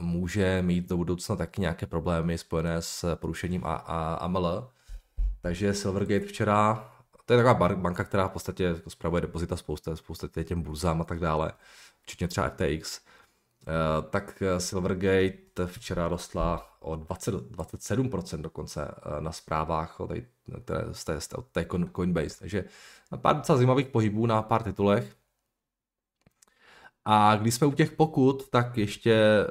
může 0.00 0.62
mít 0.62 0.88
do 0.88 0.96
budoucna 0.96 1.36
taky 1.36 1.60
nějaké 1.60 1.86
problémy 1.86 2.38
spojené 2.38 2.82
s 2.82 3.16
porušením 3.16 3.62
AML. 3.64 4.70
Takže 5.40 5.74
Silvergate 5.74 6.26
včera, 6.26 6.90
to 7.26 7.32
je 7.32 7.42
taková 7.42 7.74
banka, 7.74 8.04
která 8.04 8.28
v 8.28 8.32
podstatě 8.32 8.64
jako 8.64 8.90
spravuje 8.90 9.20
depozita 9.22 9.56
spousta, 9.56 9.96
spousta 9.96 10.28
těm 10.44 10.62
burzám 10.62 11.00
a 11.00 11.04
tak 11.04 11.18
dále, 11.18 11.52
včetně 12.02 12.28
třeba 12.28 12.48
FTX, 12.48 13.00
eh, 13.00 14.02
tak 14.10 14.42
Silvergate 14.58 15.66
včera 15.66 16.08
rostla 16.08 16.67
o 16.80 16.96
20, 16.96 17.34
27% 17.34 18.40
dokonce 18.40 18.88
eh, 18.88 19.20
na 19.20 19.32
zprávách 19.32 20.00
od 20.00 20.10
té, 20.64 20.84
z 20.92 21.04
té, 21.04 21.20
z 21.20 21.28
té 21.52 21.66
Coinbase. 21.96 22.38
Takže 22.38 22.64
pár 23.16 23.36
docela 23.36 23.56
zajímavých 23.56 23.86
pohybů 23.86 24.26
na 24.26 24.42
pár 24.42 24.62
titulech. 24.62 25.16
A 27.04 27.36
když 27.36 27.54
jsme 27.54 27.66
u 27.66 27.72
těch 27.72 27.92
pokut, 27.92 28.48
tak 28.48 28.78
ještě 28.78 29.46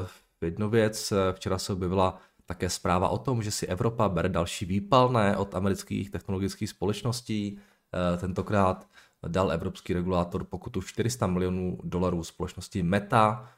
uh, 0.00 0.06
jednu 0.40 0.70
věc, 0.70 1.12
včera 1.32 1.58
se 1.58 1.72
objevila 1.72 2.18
také 2.46 2.70
zpráva 2.70 3.08
o 3.08 3.18
tom, 3.18 3.42
že 3.42 3.50
si 3.50 3.66
Evropa 3.66 4.08
bere 4.08 4.28
další 4.28 4.64
výpalné 4.64 5.36
od 5.36 5.54
amerických 5.54 6.10
technologických 6.10 6.70
společností. 6.70 7.58
Eh, 7.92 8.16
tentokrát 8.16 8.88
dal 9.28 9.52
evropský 9.52 9.92
regulátor 9.92 10.44
pokutu 10.44 10.82
400 10.82 11.26
milionů 11.26 11.78
dolarů 11.84 12.24
společnosti 12.24 12.82
Meta 12.82 13.48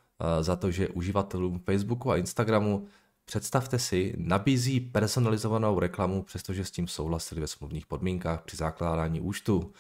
za 0.40 0.56
to, 0.56 0.70
že 0.70 0.88
uživatelům 0.88 1.58
Facebooku 1.58 2.10
a 2.10 2.16
Instagramu 2.16 2.86
Představte 3.24 3.78
si, 3.78 4.14
nabízí 4.16 4.80
personalizovanou 4.80 5.78
reklamu, 5.78 6.22
přestože 6.22 6.64
s 6.64 6.70
tím 6.70 6.88
souhlasili 6.88 7.40
ve 7.40 7.46
smluvních 7.46 7.86
podmínkách 7.86 8.42
při 8.42 8.56
zakládání 8.56 9.20
účtu. 9.20 9.72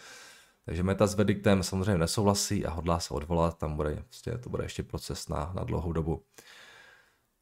Takže 0.64 0.82
Meta 0.82 1.06
s 1.06 1.14
verdiktem 1.14 1.62
samozřejmě 1.62 1.98
nesouhlasí 1.98 2.66
a 2.66 2.70
hodlá 2.70 3.00
se 3.00 3.14
odvolat, 3.14 3.58
tam 3.58 3.76
bude, 3.76 4.02
prostě, 4.08 4.38
to 4.38 4.50
bude 4.50 4.64
ještě 4.64 4.82
proces 4.82 5.28
na, 5.28 5.52
na 5.54 5.64
dlouhou 5.64 5.92
dobu. 5.92 6.22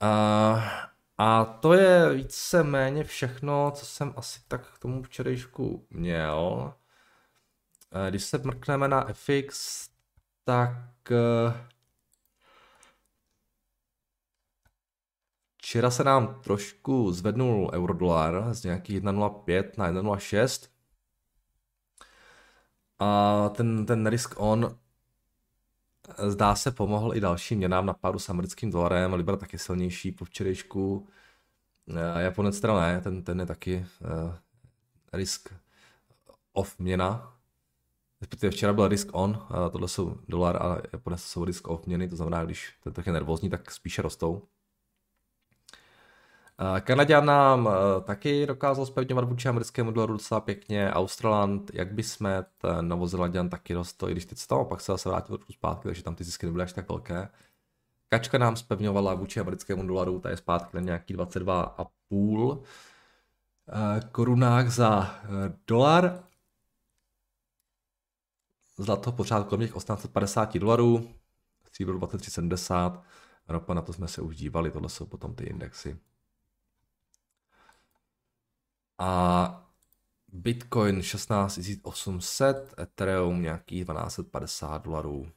Uh, 0.02 0.62
a 1.18 1.44
to 1.44 1.72
je 1.72 2.14
více-méně 2.14 3.04
všechno, 3.04 3.70
co 3.70 3.86
jsem 3.86 4.14
asi 4.16 4.40
tak 4.48 4.74
k 4.74 4.78
tomu 4.78 5.02
včerejšku 5.02 5.86
měl. 5.90 6.72
Eh, 7.92 8.10
když 8.10 8.24
se 8.24 8.38
mrkneme 8.38 8.88
na 8.88 9.06
FX, 9.12 9.88
tak 10.44 11.12
včera 15.72 15.90
se 15.90 16.04
nám 16.04 16.40
trošku 16.40 17.12
zvednul 17.12 17.70
eurodolar 17.74 18.54
z 18.54 18.64
nějakých 18.64 19.00
1,05 19.00 19.70
na 19.76 19.92
1,06. 19.92 20.68
A 22.98 23.48
ten, 23.48 23.86
ten 23.86 24.06
risk 24.06 24.34
on 24.36 24.78
zdá 26.28 26.54
se 26.54 26.70
pomohl 26.70 27.16
i 27.16 27.20
dalším 27.20 27.58
měnám 27.58 27.86
na 27.86 27.94
pádu 27.94 28.18
s 28.18 28.28
americkým 28.28 28.70
dolarem, 28.70 29.12
Libra 29.12 29.36
taky 29.36 29.58
silnější 29.58 30.12
po 30.12 30.24
včerejšku. 30.24 31.08
A 32.14 32.20
Japonec 32.20 32.60
teda 32.60 32.80
ne, 32.80 33.00
ten, 33.00 33.22
ten 33.22 33.40
je 33.40 33.46
taky 33.46 33.86
uh, 34.00 34.34
risk 35.12 35.54
off 36.52 36.78
měna. 36.78 37.36
Respektive 38.20 38.50
včera 38.50 38.72
byl 38.72 38.88
risk 38.88 39.08
on, 39.12 39.46
tohle 39.72 39.88
jsou 39.88 40.18
dolar 40.28 40.62
a 40.62 40.82
Japonec 40.92 41.22
jsou 41.22 41.44
risk 41.44 41.68
off 41.68 41.86
měny, 41.86 42.08
to 42.08 42.16
znamená, 42.16 42.44
když 42.44 42.74
ten 42.84 42.92
trh 42.92 43.06
je 43.06 43.12
nervózní, 43.12 43.50
tak 43.50 43.70
spíše 43.70 44.02
rostou. 44.02 44.48
Kanaděn 46.80 47.24
nám 47.24 47.68
eh, 47.68 48.00
taky 48.00 48.46
dokázal 48.46 48.86
spevňovat 48.86 49.24
vůči 49.24 49.48
americkému 49.48 49.90
dolaru 49.90 50.12
docela 50.12 50.40
pěkně. 50.40 50.92
Australand, 50.92 51.70
jak 51.74 51.92
by 51.92 52.02
jsme, 52.02 52.44
ten 52.58 52.88
Novozelandian 52.88 53.48
taky 53.48 53.74
rostl, 53.74 54.08
i 54.08 54.12
když 54.12 54.24
teď 54.26 54.38
se 54.38 54.48
tam 54.48 54.66
pak 54.66 54.80
se 54.80 54.92
zase 54.92 55.08
vrátil 55.08 55.36
trošku 55.36 55.52
zpátky, 55.52 55.88
takže 55.88 56.02
tam 56.02 56.14
ty 56.14 56.24
zisky 56.24 56.46
nebyly 56.46 56.62
až 56.62 56.72
tak 56.72 56.88
velké. 56.88 57.28
Kačka 58.08 58.38
nám 58.38 58.56
spevňovala 58.56 59.14
vůči 59.14 59.40
americkému 59.40 59.86
dolaru, 59.86 60.20
ta 60.20 60.30
je 60.30 60.36
zpátky 60.36 60.76
na 60.76 60.80
nějaký 60.80 61.16
22,5 61.16 62.62
eh, 63.68 64.00
korunách 64.12 64.70
za 64.70 65.14
eh, 65.24 65.28
dolar. 65.66 66.24
Zlato 68.76 69.12
pořád 69.12 69.46
kolem 69.46 69.60
těch 69.60 69.74
1850 69.74 70.58
dolarů, 70.58 71.10
stříbro 71.66 71.98
23,70, 71.98 73.02
ropa 73.48 73.74
na 73.74 73.82
to 73.82 73.92
jsme 73.92 74.08
se 74.08 74.22
už 74.22 74.36
dívali, 74.36 74.70
tohle 74.70 74.88
jsou 74.88 75.06
potom 75.06 75.34
ty 75.34 75.44
indexy. 75.44 75.98
A 79.04 79.68
Bitcoin 80.28 81.02
16 81.02 81.60
800, 81.82 82.74
Ethereum 82.78 83.42
nějakých 83.42 83.84
1250 83.84 84.84
dolarů. 84.84 85.30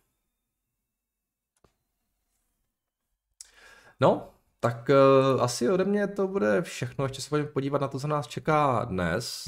No, 4.00 4.34
tak 4.60 4.89
uh, 4.89 5.43
asi 5.43 5.69
ode 5.69 5.84
mě 5.84 6.07
to 6.07 6.27
bude 6.27 6.62
všechno. 6.62 7.05
Ještě 7.05 7.22
se 7.22 7.29
pojďme 7.29 7.48
podívat 7.48 7.81
na 7.81 7.88
to, 7.88 8.00
co 8.00 8.07
nás 8.07 8.27
čeká 8.27 8.86
dnes. 8.86 9.43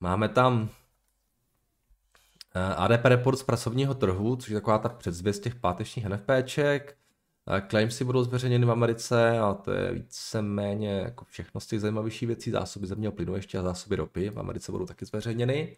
Máme 0.00 0.28
tam 0.28 0.68
eh, 2.54 2.74
ADP 2.74 3.04
report 3.04 3.38
z 3.38 3.42
pracovního 3.42 3.94
trhu, 3.94 4.36
což 4.36 4.48
je 4.48 4.60
taková 4.60 4.78
ta 4.78 4.88
předzvěst 4.88 5.42
těch 5.42 5.54
pátečních 5.54 6.06
NFPček. 6.06 6.98
Claimsy 7.68 8.04
budou 8.04 8.24
zveřejněny 8.24 8.66
v 8.66 8.70
Americe 8.70 9.38
a 9.38 9.54
to 9.54 9.72
je 9.72 9.92
víceméně 9.92 10.90
jako 10.90 11.24
všechno 11.24 11.60
z 11.60 11.66
těch 11.66 11.80
zajímavějších 11.80 12.26
věcí. 12.26 12.50
Zásoby 12.50 12.86
zemního 12.86 13.12
plynu 13.12 13.34
ještě 13.34 13.58
a 13.58 13.62
zásoby 13.62 13.96
ropy 13.96 14.30
v 14.30 14.38
Americe 14.38 14.72
budou 14.72 14.86
taky 14.86 15.04
zveřejněny. 15.04 15.76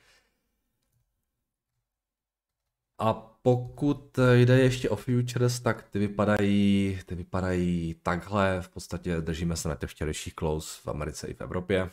A 2.99 3.13
pokud 3.43 4.19
jde 4.35 4.61
ještě 4.61 4.91
o 4.91 4.97
futures, 4.97 5.61
tak 5.61 5.83
ty 5.83 5.99
vypadají, 5.99 7.01
ty 7.07 7.15
vypadají 7.15 7.95
takhle. 8.03 8.63
V 8.63 8.69
podstatě 8.69 9.21
držíme 9.21 9.57
se 9.57 9.69
na 9.69 9.75
těch 9.75 9.91
včerejších 9.91 10.35
close 10.35 10.81
v 10.83 10.89
Americe 10.89 11.27
i 11.27 11.35
v 11.35 11.41
Evropě. 11.41 11.91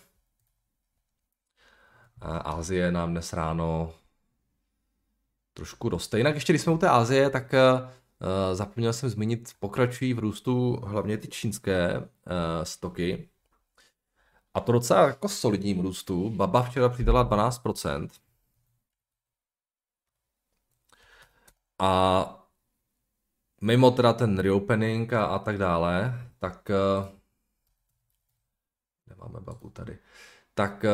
Asie 2.21 2.91
nám 2.91 3.11
dnes 3.11 3.33
ráno 3.33 3.93
trošku 5.53 5.89
roste. 5.89 6.17
Jinak 6.17 6.35
ještě, 6.35 6.53
když 6.53 6.61
jsme 6.61 6.73
u 6.73 6.77
té 6.77 6.89
Asie, 6.89 7.29
tak 7.29 7.53
Uh, 7.53 7.89
zapomněl 8.53 8.93
jsem 8.93 9.09
zmínit, 9.09 9.53
pokračují 9.59 10.13
v 10.13 10.19
růstu 10.19 10.79
hlavně 10.83 11.17
ty 11.17 11.27
čínské 11.27 11.99
uh, 11.99 12.05
stoky. 12.63 13.29
A 14.53 14.59
to 14.59 14.71
docela 14.71 15.07
jako 15.07 15.29
solidním 15.29 15.79
růstu. 15.79 16.29
Baba 16.29 16.63
včera 16.63 16.89
přidala 16.89 17.29
12%. 17.29 18.09
A 21.79 22.35
mimo 23.61 23.91
teda 23.91 24.13
ten 24.13 24.39
reopening 24.39 25.13
a, 25.13 25.25
a 25.25 25.39
tak 25.39 25.57
dále, 25.57 26.13
tak 26.39 26.71
nemáme 29.07 29.39
babu 29.41 29.69
tady, 29.69 29.97
tak 30.53 30.85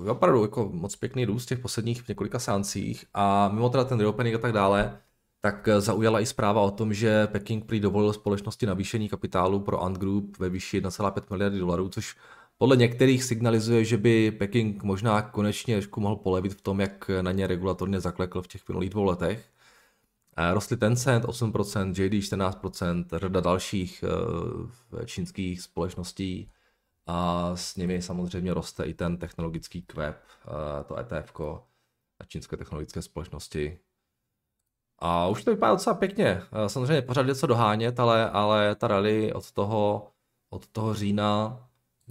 uh, 0.00 0.08
opravdu 0.10 0.42
jako 0.42 0.68
moc 0.72 0.96
pěkný 0.96 1.24
růst 1.24 1.46
těch 1.46 1.58
posledních 1.58 2.08
několika 2.08 2.38
seancích 2.38 3.04
a 3.14 3.48
mimo 3.48 3.68
teda 3.70 3.84
ten 3.84 4.00
reopening 4.00 4.34
a 4.34 4.38
tak 4.38 4.52
dále, 4.52 5.00
tak 5.40 5.68
zaujala 5.78 6.20
i 6.20 6.26
zpráva 6.26 6.60
o 6.60 6.70
tom, 6.70 6.94
že 6.94 7.26
Peking 7.26 7.64
prý 7.64 7.80
dovolil 7.80 8.12
společnosti 8.12 8.66
navýšení 8.66 9.08
kapitálu 9.08 9.60
pro 9.60 9.82
Ant 9.82 9.98
Group 9.98 10.38
ve 10.38 10.48
výši 10.48 10.80
1,5 10.80 11.22
miliardy 11.30 11.58
dolarů, 11.58 11.88
což 11.88 12.16
podle 12.58 12.76
některých 12.76 13.24
signalizuje, 13.24 13.84
že 13.84 13.96
by 13.96 14.30
Peking 14.30 14.82
možná 14.82 15.22
konečně 15.22 15.80
mohl 15.96 16.16
polevit 16.16 16.54
v 16.54 16.60
tom, 16.60 16.80
jak 16.80 17.10
na 17.20 17.32
ně 17.32 17.46
regulatorně 17.46 18.00
zaklekl 18.00 18.42
v 18.42 18.48
těch 18.48 18.68
minulých 18.68 18.90
dvou 18.90 19.04
letech. 19.04 19.50
Rostly 20.52 20.76
Tencent 20.76 21.24
8%, 21.24 21.88
JD 21.90 22.12
14%, 22.12 23.04
řada 23.12 23.40
dalších 23.40 24.04
eh, 25.00 25.06
čínských 25.06 25.62
společností 25.62 26.52
a 27.06 27.50
s 27.56 27.76
nimi 27.76 28.02
samozřejmě 28.02 28.54
roste 28.54 28.84
i 28.84 28.94
ten 28.94 29.16
technologický 29.16 29.82
kvěp, 29.82 30.22
eh, 30.44 30.84
to 30.84 30.98
ETF 30.98 31.32
čínské 32.28 32.56
technologické 32.56 33.02
společnosti. 33.02 33.78
A 34.98 35.28
už 35.28 35.44
to 35.44 35.50
vypadá 35.50 35.72
docela 35.72 35.96
pěkně. 35.96 36.42
Eh, 36.52 36.68
samozřejmě 36.68 37.02
pořád 37.02 37.22
něco 37.22 37.46
dohánět, 37.46 38.00
ale, 38.00 38.30
ale 38.30 38.74
ta 38.74 38.88
rally 38.88 39.32
od 39.32 39.52
toho, 39.52 40.10
od 40.50 40.66
toho 40.66 40.94
října, 40.94 41.60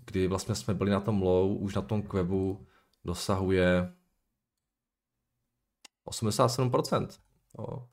kdy 0.06 0.27
vlastně 0.27 0.56
jsme 0.56 0.74
byli 0.74 0.92
na 0.92 1.00
tom 1.00 1.22
low, 1.22 1.62
už 1.62 1.75
na 1.75 1.82
tom 1.82 2.01
kwebu 2.01 2.68
dosahuje 3.06 3.94
87%. 6.08 7.08
No, 7.60 7.88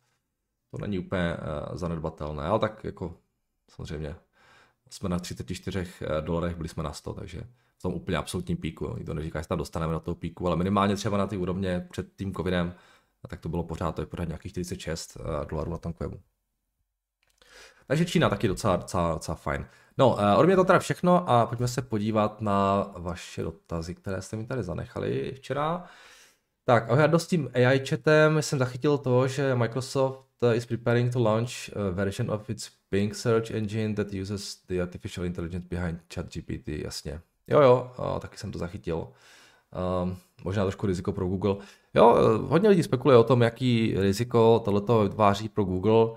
to 0.70 0.78
není 0.78 0.98
úplně 0.98 1.36
uh, 1.36 1.76
zanedbatelné, 1.76 2.44
ale 2.44 2.58
tak 2.58 2.84
jako 2.84 3.16
samozřejmě 3.70 4.16
jsme 4.90 5.08
na 5.08 5.18
34 5.18 5.86
eh, 6.00 6.22
dolarech, 6.22 6.56
byli 6.56 6.68
jsme 6.68 6.82
na 6.82 6.92
100, 6.92 7.14
takže 7.14 7.42
v 7.78 7.82
tom 7.82 7.94
úplně 7.94 8.16
absolutním 8.16 8.56
píku. 8.56 8.94
Nikdo 8.96 9.14
neříká, 9.14 9.42
že 9.42 9.48
tam 9.48 9.58
dostaneme 9.58 9.92
na 9.92 10.00
toho 10.00 10.14
píku, 10.14 10.46
ale 10.46 10.56
minimálně 10.56 10.96
třeba 10.96 11.18
na 11.18 11.26
ty 11.26 11.36
úrovně 11.36 11.86
před 11.90 12.16
tím 12.16 12.34
covidem, 12.34 12.74
tak 13.28 13.40
to 13.40 13.48
bylo 13.48 13.62
pořád, 13.62 13.94
to 13.94 14.02
je 14.02 14.06
pořád 14.06 14.28
nějakých 14.28 14.52
46 14.52 15.16
eh, 15.16 15.46
dolarů 15.46 15.70
na 15.70 15.78
tom 15.78 15.92
kwebu. 15.92 16.20
Takže 17.86 18.04
Čína 18.04 18.28
taky 18.28 18.48
docela, 18.48 18.76
docela, 18.76 19.14
docela 19.14 19.34
fajn. 19.34 19.66
No, 19.98 20.16
ode 20.36 20.46
mě 20.46 20.56
to 20.56 20.64
teda 20.64 20.78
všechno 20.78 21.30
a 21.30 21.46
pojďme 21.46 21.68
se 21.68 21.82
podívat 21.82 22.40
na 22.40 22.86
vaše 22.98 23.42
dotazy, 23.42 23.94
které 23.94 24.22
jste 24.22 24.36
mi 24.36 24.46
tady 24.46 24.62
zanechali 24.62 25.32
včera. 25.36 25.84
Tak, 26.64 26.90
ohledně 26.90 27.18
s 27.18 27.26
tím 27.26 27.50
AI 27.54 27.86
chatem 27.86 28.42
jsem 28.42 28.58
zachytil 28.58 28.98
to, 28.98 29.28
že 29.28 29.54
Microsoft 29.54 30.28
is 30.54 30.66
preparing 30.66 31.12
to 31.12 31.20
launch 31.20 31.76
a 31.76 31.90
version 31.90 32.30
of 32.30 32.50
its 32.50 32.70
Bing 32.90 33.14
search 33.14 33.50
engine 33.50 33.94
that 33.94 34.06
uses 34.22 34.56
the 34.68 34.80
artificial 34.80 35.26
intelligence 35.26 35.66
behind 35.70 36.00
ChatGPT, 36.14 36.68
jasně. 36.68 37.20
Jo, 37.46 37.60
jo, 37.60 37.92
a, 37.98 38.20
taky 38.20 38.38
jsem 38.38 38.52
to 38.52 38.58
zachytil. 38.58 39.08
Um, 40.02 40.16
možná 40.44 40.62
trošku 40.62 40.86
riziko 40.86 41.12
pro 41.12 41.26
Google. 41.26 41.56
Jo, 41.94 42.38
hodně 42.48 42.68
lidí 42.68 42.82
spekuluje 42.82 43.18
o 43.18 43.24
tom, 43.24 43.42
jaký 43.42 43.94
riziko 43.98 44.62
tohleto 44.64 45.02
vytváří 45.02 45.48
pro 45.48 45.64
Google. 45.64 46.04
Uh, 46.04 46.16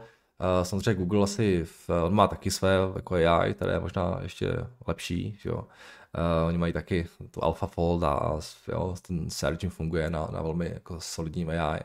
samozřejmě 0.64 0.94
Google 0.94 1.24
asi, 1.24 1.64
v, 1.64 1.90
on 2.06 2.14
má 2.14 2.28
taky 2.28 2.52
své 2.52 2.78
jako 2.96 3.16
AI, 3.16 3.54
které 3.54 3.74
je 3.74 3.80
možná 3.80 4.20
ještě 4.22 4.54
lepší, 4.88 5.38
že 5.42 5.50
jo. 5.50 5.58
Uh, 5.58 6.48
oni 6.48 6.58
mají 6.58 6.74
taky 6.74 7.08
tu 7.32 7.44
AlphaFold 7.44 8.04
a 8.04 8.40
jo, 8.68 8.96
ten 9.08 9.30
search 9.30 9.60
funguje 9.70 10.10
na, 10.10 10.28
na 10.34 10.42
velmi 10.42 10.72
jako 10.74 11.02
solidním 11.02 11.50
AI. 11.50 11.80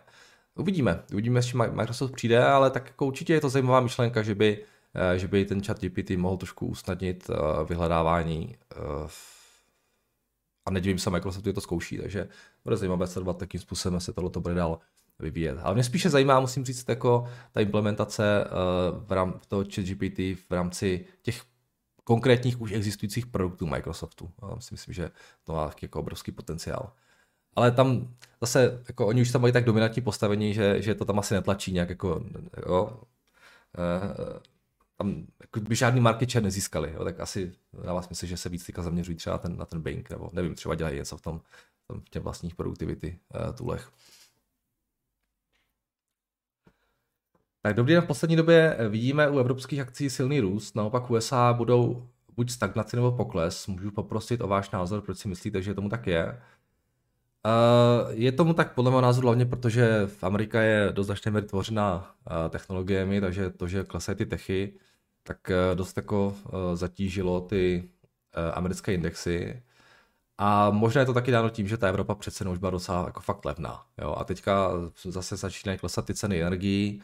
Uvidíme, 0.54 1.02
uvidíme, 1.12 1.42
s 1.42 1.46
čím 1.46 1.64
Microsoft 1.72 2.12
přijde, 2.12 2.44
ale 2.44 2.70
tak 2.70 2.86
jako 2.86 3.06
určitě 3.06 3.32
je 3.32 3.40
to 3.40 3.48
zajímavá 3.48 3.80
myšlenka, 3.80 4.22
že 4.22 4.34
by, 4.34 4.64
uh, 4.94 5.18
že 5.18 5.28
by 5.28 5.44
ten 5.44 5.62
chat 5.64 5.80
GPT 5.80 6.10
mohl 6.10 6.36
trošku 6.36 6.66
usnadnit 6.66 7.30
uh, 7.30 7.68
vyhledávání 7.68 8.56
uh, 8.76 9.10
a 10.66 10.70
nedivím 10.70 10.98
se, 10.98 11.10
Microsoft 11.10 11.44
to 11.54 11.60
zkouší, 11.60 11.98
takže 11.98 12.28
bude 12.64 12.76
zajímavé 12.76 13.06
sledovat, 13.06 13.40
jakým 13.40 13.60
způsobem 13.60 14.00
se 14.00 14.12
tohle 14.12 14.30
bude 14.38 14.54
dál 14.54 14.78
vyvíjet. 15.18 15.58
Ale 15.62 15.74
mě 15.74 15.84
spíše 15.84 16.10
zajímá, 16.10 16.40
musím 16.40 16.64
říct, 16.64 16.88
jako 16.88 17.28
ta 17.52 17.60
implementace 17.60 18.44
uh, 18.44 19.04
v 19.06 19.12
rámci 19.12 19.48
toho 19.48 19.64
chat 19.74 19.84
GPT 19.84 20.18
v 20.18 20.50
rámci 20.50 21.06
těch 21.22 21.42
konkrétních 22.04 22.60
už 22.60 22.72
existujících 22.72 23.26
produktů 23.26 23.66
Microsoftu. 23.66 24.30
Já 24.50 24.60
si 24.60 24.74
myslím, 24.74 24.94
že 24.94 25.10
to 25.44 25.52
má 25.52 25.70
jako 25.82 26.00
obrovský 26.00 26.32
potenciál. 26.32 26.92
Ale 27.56 27.70
tam 27.70 28.14
zase, 28.40 28.82
jako 28.88 29.06
oni 29.06 29.22
už 29.22 29.30
tam 29.30 29.42
mají 29.42 29.52
tak 29.52 29.64
dominantní 29.64 30.02
postavení, 30.02 30.54
že, 30.54 30.82
že 30.82 30.94
to 30.94 31.04
tam 31.04 31.18
asi 31.18 31.34
netlačí 31.34 31.72
nějak 31.72 31.88
jako, 31.88 32.24
jo, 32.66 33.00
uh, 33.78 34.40
tam 34.96 35.26
jako 35.40 35.60
by 35.60 35.76
žádný 35.76 36.00
market 36.00 36.30
share 36.30 36.44
nezískali, 36.44 36.92
jo, 36.94 37.04
tak 37.04 37.20
asi 37.20 37.52
dává 37.84 38.02
smysl, 38.02 38.26
že 38.26 38.36
se 38.36 38.48
víc 38.48 38.66
teďka 38.66 38.82
zaměřují 38.82 39.16
třeba 39.16 39.38
ten, 39.38 39.56
na 39.56 39.64
ten 39.64 39.80
Bing, 39.80 40.10
nebo 40.10 40.30
nevím, 40.32 40.54
třeba 40.54 40.74
dělají 40.74 40.96
něco 40.96 41.16
v 41.16 41.22
tom, 41.22 41.40
v 42.04 42.10
těch 42.10 42.22
vlastních 42.22 42.54
produktivity 42.54 43.18
uh, 43.34 43.56
tulech. 43.56 43.90
Tak 47.62 47.74
dobrý 47.74 47.94
den, 47.94 48.02
v 48.02 48.06
poslední 48.06 48.36
době 48.36 48.76
vidíme 48.88 49.28
u 49.30 49.38
evropských 49.38 49.80
akcí 49.80 50.10
silný 50.10 50.40
růst, 50.40 50.76
naopak 50.76 51.10
USA 51.10 51.52
budou 51.52 52.08
buď 52.36 52.50
stagnaci 52.50 52.96
nebo 52.96 53.12
pokles. 53.12 53.66
Můžu 53.66 53.90
poprosit 53.90 54.40
o 54.40 54.48
váš 54.48 54.70
názor, 54.70 55.00
proč 55.00 55.18
si 55.18 55.28
myslíte, 55.28 55.62
že 55.62 55.74
tomu 55.74 55.88
tak 55.88 56.06
je? 56.06 56.42
Uh, 57.46 58.10
je 58.10 58.32
tomu 58.32 58.54
tak 58.54 58.74
podle 58.74 58.90
mého 58.90 59.00
názoru 59.00 59.26
hlavně, 59.26 59.46
protože 59.46 60.06
v 60.06 60.24
Amerika 60.24 60.62
je 60.62 60.92
do 60.92 61.04
značné 61.04 61.30
míry 61.30 61.46
tvořena 61.46 62.14
technologiemi, 62.50 63.20
takže 63.20 63.50
to, 63.50 63.68
že 63.68 63.84
klesají 63.84 64.16
ty 64.16 64.26
techy, 64.26 64.78
tak 65.22 65.50
dost 65.74 65.96
jako 65.96 66.34
zatížilo 66.74 67.40
ty 67.40 67.90
americké 68.54 68.94
indexy. 68.94 69.62
A 70.42 70.70
možná 70.70 71.00
je 71.00 71.06
to 71.06 71.14
taky 71.14 71.30
dáno 71.30 71.50
tím, 71.50 71.68
že 71.68 71.76
ta 71.76 71.88
Evropa 71.88 72.14
přece 72.14 72.48
už 72.48 72.58
byla 72.58 72.70
docela 72.70 73.04
jako 73.06 73.20
fakt 73.20 73.44
levná. 73.44 73.86
Jo? 73.98 74.14
A 74.18 74.24
teďka 74.24 74.70
zase 75.04 75.36
začínají 75.36 75.78
klesat 75.78 76.06
ty 76.06 76.14
ceny 76.14 76.42
energií, 76.42 77.02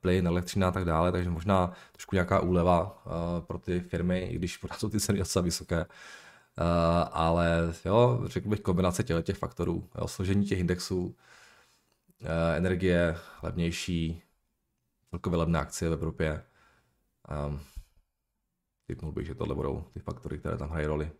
plyn, 0.00 0.26
elektřina 0.26 0.68
a 0.68 0.70
tak 0.70 0.84
dále, 0.84 1.12
takže 1.12 1.30
možná 1.30 1.72
trošku 1.92 2.16
nějaká 2.16 2.40
úleva 2.40 3.02
pro 3.40 3.58
ty 3.58 3.80
firmy, 3.80 4.20
i 4.20 4.34
když 4.34 4.56
pořád 4.56 4.80
jsou 4.80 4.88
ty 4.88 5.00
ceny 5.00 5.18
docela 5.18 5.42
vysoké. 5.42 5.86
ale 7.12 7.74
jo, 7.84 8.20
řekl 8.26 8.48
bych 8.48 8.60
kombinace 8.60 9.02
těch, 9.02 9.24
těch 9.24 9.36
faktorů, 9.36 9.88
jo, 9.98 10.08
složení 10.08 10.44
těch 10.44 10.58
indexů, 10.58 11.16
energie 12.56 13.16
levnější, 13.42 14.22
celkově 15.10 15.38
levné 15.38 15.58
akcie 15.58 15.88
v 15.88 15.92
Evropě. 15.92 16.44
Um, 17.48 17.60
typnul 18.86 19.12
bych, 19.12 19.26
že 19.26 19.34
tohle 19.34 19.54
budou 19.54 19.84
ty 19.92 20.00
faktory, 20.00 20.38
které 20.38 20.56
tam 20.56 20.70
hrají 20.70 20.86
roli. 20.86 21.10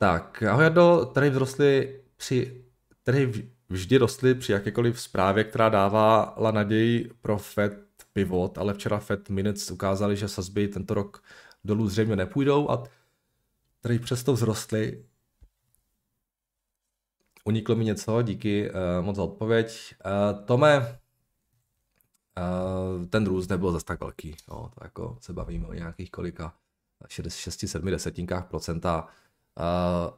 Tak, 0.00 0.42
ahoj 0.42 0.64
Jardo, 0.64 1.10
tady 1.14 1.30
vzrostly 1.30 2.00
při, 2.16 2.64
tady 3.02 3.50
vždy 3.68 3.96
rostly 3.96 4.34
při 4.34 4.52
jakékoliv 4.52 5.00
zprávě, 5.00 5.44
která 5.44 5.68
dávala 5.68 6.50
naději 6.50 7.10
pro 7.20 7.38
Fed 7.38 7.88
pivot, 8.12 8.58
ale 8.58 8.74
včera 8.74 8.98
Fed 8.98 9.30
Minutes 9.30 9.70
ukázali, 9.70 10.16
že 10.16 10.28
sazby 10.28 10.68
tento 10.68 10.94
rok 10.94 11.22
dolů 11.64 11.88
zřejmě 11.88 12.16
nepůjdou 12.16 12.70
a 12.70 12.84
tady 13.80 13.98
přesto 13.98 14.34
vzrostly. 14.34 15.04
Uniklo 17.44 17.76
mi 17.76 17.84
něco, 17.84 18.22
díky 18.22 18.70
uh, 18.70 18.76
moc 19.04 19.16
za 19.16 19.22
odpověď. 19.22 19.94
Uh, 20.04 20.44
Tome, 20.44 20.98
uh, 22.38 23.06
ten 23.06 23.26
růst 23.26 23.48
nebyl 23.48 23.72
zase 23.72 23.84
tak 23.84 24.00
velký. 24.00 24.36
Jo, 24.50 24.70
to 24.74 24.84
jako 24.84 25.18
se 25.20 25.32
bavíme 25.32 25.66
o 25.66 25.72
nějakých 25.72 26.10
kolika 26.10 26.54
6-7 27.04 27.90
desetinkách 27.90 28.46
procenta 28.46 29.08
Uh, 29.58 30.14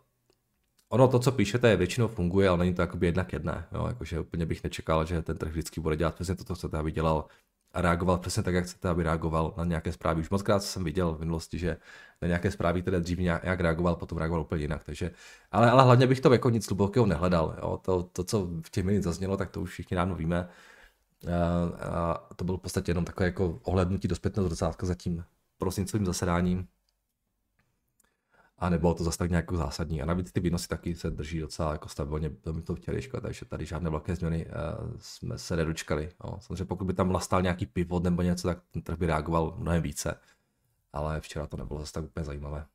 ono 0.88 1.08
to, 1.08 1.18
co 1.18 1.32
píšete, 1.32 1.76
většinou 1.76 2.08
funguje, 2.08 2.48
ale 2.48 2.58
není 2.58 2.74
to 2.74 2.82
jakoby 2.82 3.06
jednak 3.06 3.32
jedné. 3.32 3.66
Jo? 3.72 3.86
Jakože 3.86 4.20
úplně 4.20 4.46
bych 4.46 4.64
nečekal, 4.64 5.06
že 5.06 5.22
ten 5.22 5.36
trh 5.36 5.50
vždycky 5.50 5.80
bude 5.80 5.96
dělat 5.96 6.14
přesně 6.14 6.34
to, 6.34 6.44
co 6.44 6.54
chcete, 6.54 6.78
aby 6.78 6.92
dělal 6.92 7.24
a 7.72 7.80
reagoval 7.80 8.18
přesně 8.18 8.42
tak, 8.42 8.54
jak 8.54 8.64
chcete, 8.64 8.88
aby 8.88 9.02
reagoval 9.02 9.54
na 9.56 9.64
nějaké 9.64 9.92
zprávy. 9.92 10.20
Už 10.20 10.30
moc 10.30 10.42
krát 10.42 10.62
jsem 10.62 10.84
viděl 10.84 11.14
v 11.14 11.20
minulosti, 11.20 11.58
že 11.58 11.76
na 12.22 12.28
nějaké 12.28 12.50
zprávy, 12.50 12.82
které 12.82 13.00
dřív 13.00 13.18
nějak 13.18 13.60
reagoval, 13.60 13.96
potom 13.96 14.18
reagoval 14.18 14.42
úplně 14.42 14.62
jinak. 14.62 14.84
Takže, 14.84 15.10
ale, 15.50 15.70
ale 15.70 15.82
hlavně 15.82 16.06
bych 16.06 16.20
to 16.20 16.32
jako 16.32 16.50
nic 16.50 16.66
hlubokého 16.66 17.06
nehledal. 17.06 17.56
Jo? 17.62 17.80
To, 17.84 18.02
to, 18.02 18.24
co 18.24 18.48
v 18.66 18.70
těch 18.70 18.84
minut 18.84 19.02
zaznělo, 19.02 19.36
tak 19.36 19.50
to 19.50 19.60
už 19.60 19.70
všichni 19.70 19.94
dávno 19.94 20.14
víme. 20.14 20.48
A, 21.28 21.86
a 21.88 22.34
to 22.36 22.44
bylo 22.44 22.58
v 22.58 22.60
podstatě 22.60 22.90
jenom 22.90 23.04
takové 23.04 23.26
jako 23.26 23.58
ohlednutí 23.62 24.08
do 24.08 24.14
zpětného 24.14 24.48
zrcátka 24.48 24.86
za 24.86 24.94
tím 24.94 25.24
prosincovým 25.58 26.06
zasedáním 26.06 26.68
a 28.60 28.68
nebylo 28.68 28.94
to 28.94 29.04
zase 29.04 29.18
tak 29.18 29.30
nějak 29.30 29.52
zásadní. 29.52 30.02
A 30.02 30.06
navíc 30.06 30.32
ty 30.32 30.40
výnosy 30.40 30.68
taky 30.68 30.94
se 30.94 31.10
drží 31.10 31.40
docela 31.40 31.72
jako 31.72 31.88
stabilně 31.88 32.30
do 32.44 32.62
to 32.62 32.74
včerejška, 32.74 33.20
takže 33.20 33.44
tady 33.44 33.66
žádné 33.66 33.90
velké 33.90 34.16
změny 34.16 34.46
uh, 34.46 34.52
jsme 34.98 35.38
se 35.38 35.56
nedočkali. 35.56 36.10
No. 36.24 36.38
Samozřejmě 36.40 36.64
pokud 36.64 36.84
by 36.84 36.94
tam 36.94 37.12
nastal 37.12 37.42
nějaký 37.42 37.66
pivot 37.66 38.02
nebo 38.02 38.22
něco, 38.22 38.48
tak 38.48 38.58
ten 38.70 38.82
trh 38.82 38.98
by 38.98 39.06
reagoval 39.06 39.54
mnohem 39.58 39.82
více. 39.82 40.20
Ale 40.92 41.20
včera 41.20 41.46
to 41.46 41.56
nebylo 41.56 41.80
zase 41.80 41.92
tak 41.92 42.04
úplně 42.04 42.24
zajímavé. 42.24 42.66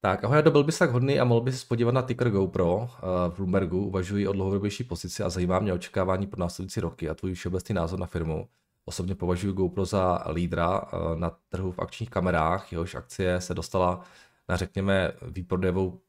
Tak, 0.00 0.24
ahoj, 0.24 0.42
byl 0.42 0.64
bys 0.64 0.78
tak 0.78 0.90
hodný 0.90 1.20
a 1.20 1.24
mohl 1.24 1.40
bys 1.40 1.60
se 1.60 1.66
podívat 1.66 1.94
na 1.94 2.02
ticker 2.02 2.30
GoPro 2.30 2.76
uh, 2.76 2.88
v 3.28 3.36
Bloombergu, 3.36 3.86
uvažuji 3.86 4.28
o 4.28 4.32
dlouhodobější 4.32 4.84
pozici 4.84 5.22
a 5.22 5.28
zajímá 5.28 5.58
mě 5.58 5.72
očekávání 5.72 6.26
pro 6.26 6.40
následující 6.40 6.80
roky 6.80 7.08
a 7.08 7.14
tvůj 7.14 7.34
všeobecný 7.34 7.74
názor 7.74 7.98
na 7.98 8.06
firmu. 8.06 8.48
Osobně 8.84 9.14
považuji 9.14 9.52
GoPro 9.52 9.84
za 9.84 10.24
lídra 10.32 10.82
uh, 10.82 11.18
na 11.18 11.30
trhu 11.48 11.72
v 11.72 11.78
akčních 11.78 12.10
kamerách, 12.10 12.72
jehož 12.72 12.94
akcie 12.94 13.40
se 13.40 13.54
dostala 13.54 14.04
na, 14.48 14.56
řekněme, 14.56 15.12
výprodejovou, 15.22 16.00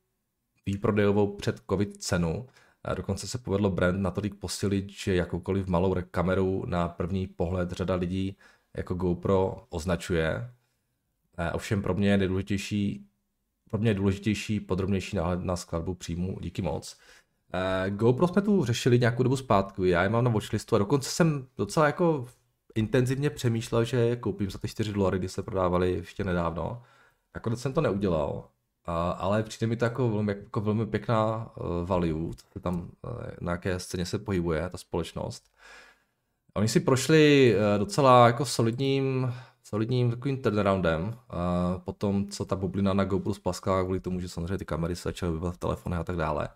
výprodejovou 0.65 1.35
před 1.35 1.61
COVID 1.69 1.97
cenu. 1.97 2.47
A 2.83 2.93
dokonce 2.93 3.27
se 3.27 3.37
povedlo 3.37 3.69
brand 3.69 4.01
natolik 4.01 4.35
posilit, 4.35 4.89
že 4.89 5.15
jakoukoliv 5.15 5.67
malou 5.67 5.95
kameru 6.11 6.65
na 6.65 6.89
první 6.89 7.27
pohled 7.27 7.71
řada 7.71 7.95
lidí 7.95 8.37
jako 8.77 8.93
GoPro 8.93 9.65
označuje. 9.69 10.51
Ovšem 11.53 11.81
pro 11.81 11.93
mě 11.93 12.09
je 12.09 12.17
nejdůležitější 12.17 13.07
pro 13.69 13.81
mě 13.81 13.89
je 13.89 13.93
důležitější 13.93 14.59
podrobnější 14.59 15.15
náhled 15.15 15.43
na 15.43 15.55
skladbu 15.55 15.93
příjmu. 15.93 16.37
Díky 16.41 16.61
moc. 16.61 16.97
GoPro 17.89 18.27
jsme 18.27 18.41
tu 18.41 18.65
řešili 18.65 18.99
nějakou 18.99 19.23
dobu 19.23 19.37
zpátky, 19.37 19.89
já 19.89 20.03
je 20.03 20.09
mám 20.09 20.23
na 20.23 20.31
watchlistu 20.31 20.75
a 20.75 20.79
dokonce 20.79 21.09
jsem 21.09 21.47
docela 21.57 21.85
jako 21.85 22.27
intenzivně 22.75 23.29
přemýšlel, 23.29 23.83
že 23.83 23.97
je 23.97 24.15
koupím 24.15 24.49
za 24.49 24.57
ty 24.57 24.67
4 24.67 24.93
dolary, 24.93 25.19
kdy 25.19 25.29
se 25.29 25.43
prodávali 25.43 25.91
ještě 25.91 26.23
nedávno. 26.23 26.83
Nakonec 27.35 27.61
jsem 27.61 27.73
to 27.73 27.81
neudělal, 27.81 28.49
ale 29.17 29.43
přijde 29.43 29.67
mi 29.67 29.75
to 29.75 29.85
jako 29.85 30.09
velmi, 30.09 30.31
jako 30.31 30.61
velmi 30.61 30.85
pěkná 30.85 31.51
uh, 31.57 31.87
value, 31.87 32.33
co 32.53 32.59
tam, 32.59 32.75
uh, 32.75 33.11
na 33.41 33.51
jaké 33.51 33.79
scéně 33.79 34.05
se 34.05 34.19
pohybuje 34.19 34.69
ta 34.69 34.77
společnost. 34.77 35.51
A 36.55 36.59
oni 36.59 36.67
si 36.67 36.79
prošli 36.79 37.55
uh, 37.55 37.79
docela 37.79 38.27
jako 38.27 38.45
solidním, 38.45 39.33
solidním 39.63 40.09
takovým 40.11 40.41
turnaroundem, 40.41 41.17
a 41.29 41.77
potom 41.79 42.27
co 42.27 42.45
ta 42.45 42.55
bublina 42.55 42.93
na 42.93 43.03
GoPro 43.03 43.33
splaskala 43.33 43.83
kvůli 43.83 43.99
tomu, 43.99 44.19
že 44.19 44.29
samozřejmě 44.29 44.57
ty 44.57 44.65
kamery 44.65 44.95
se 44.95 45.09
začaly 45.09 45.31
vyvat 45.31 45.55
v 45.55 45.57
telefonech 45.57 45.99
a 45.99 46.03
tak 46.03 46.15
dále. 46.15 46.49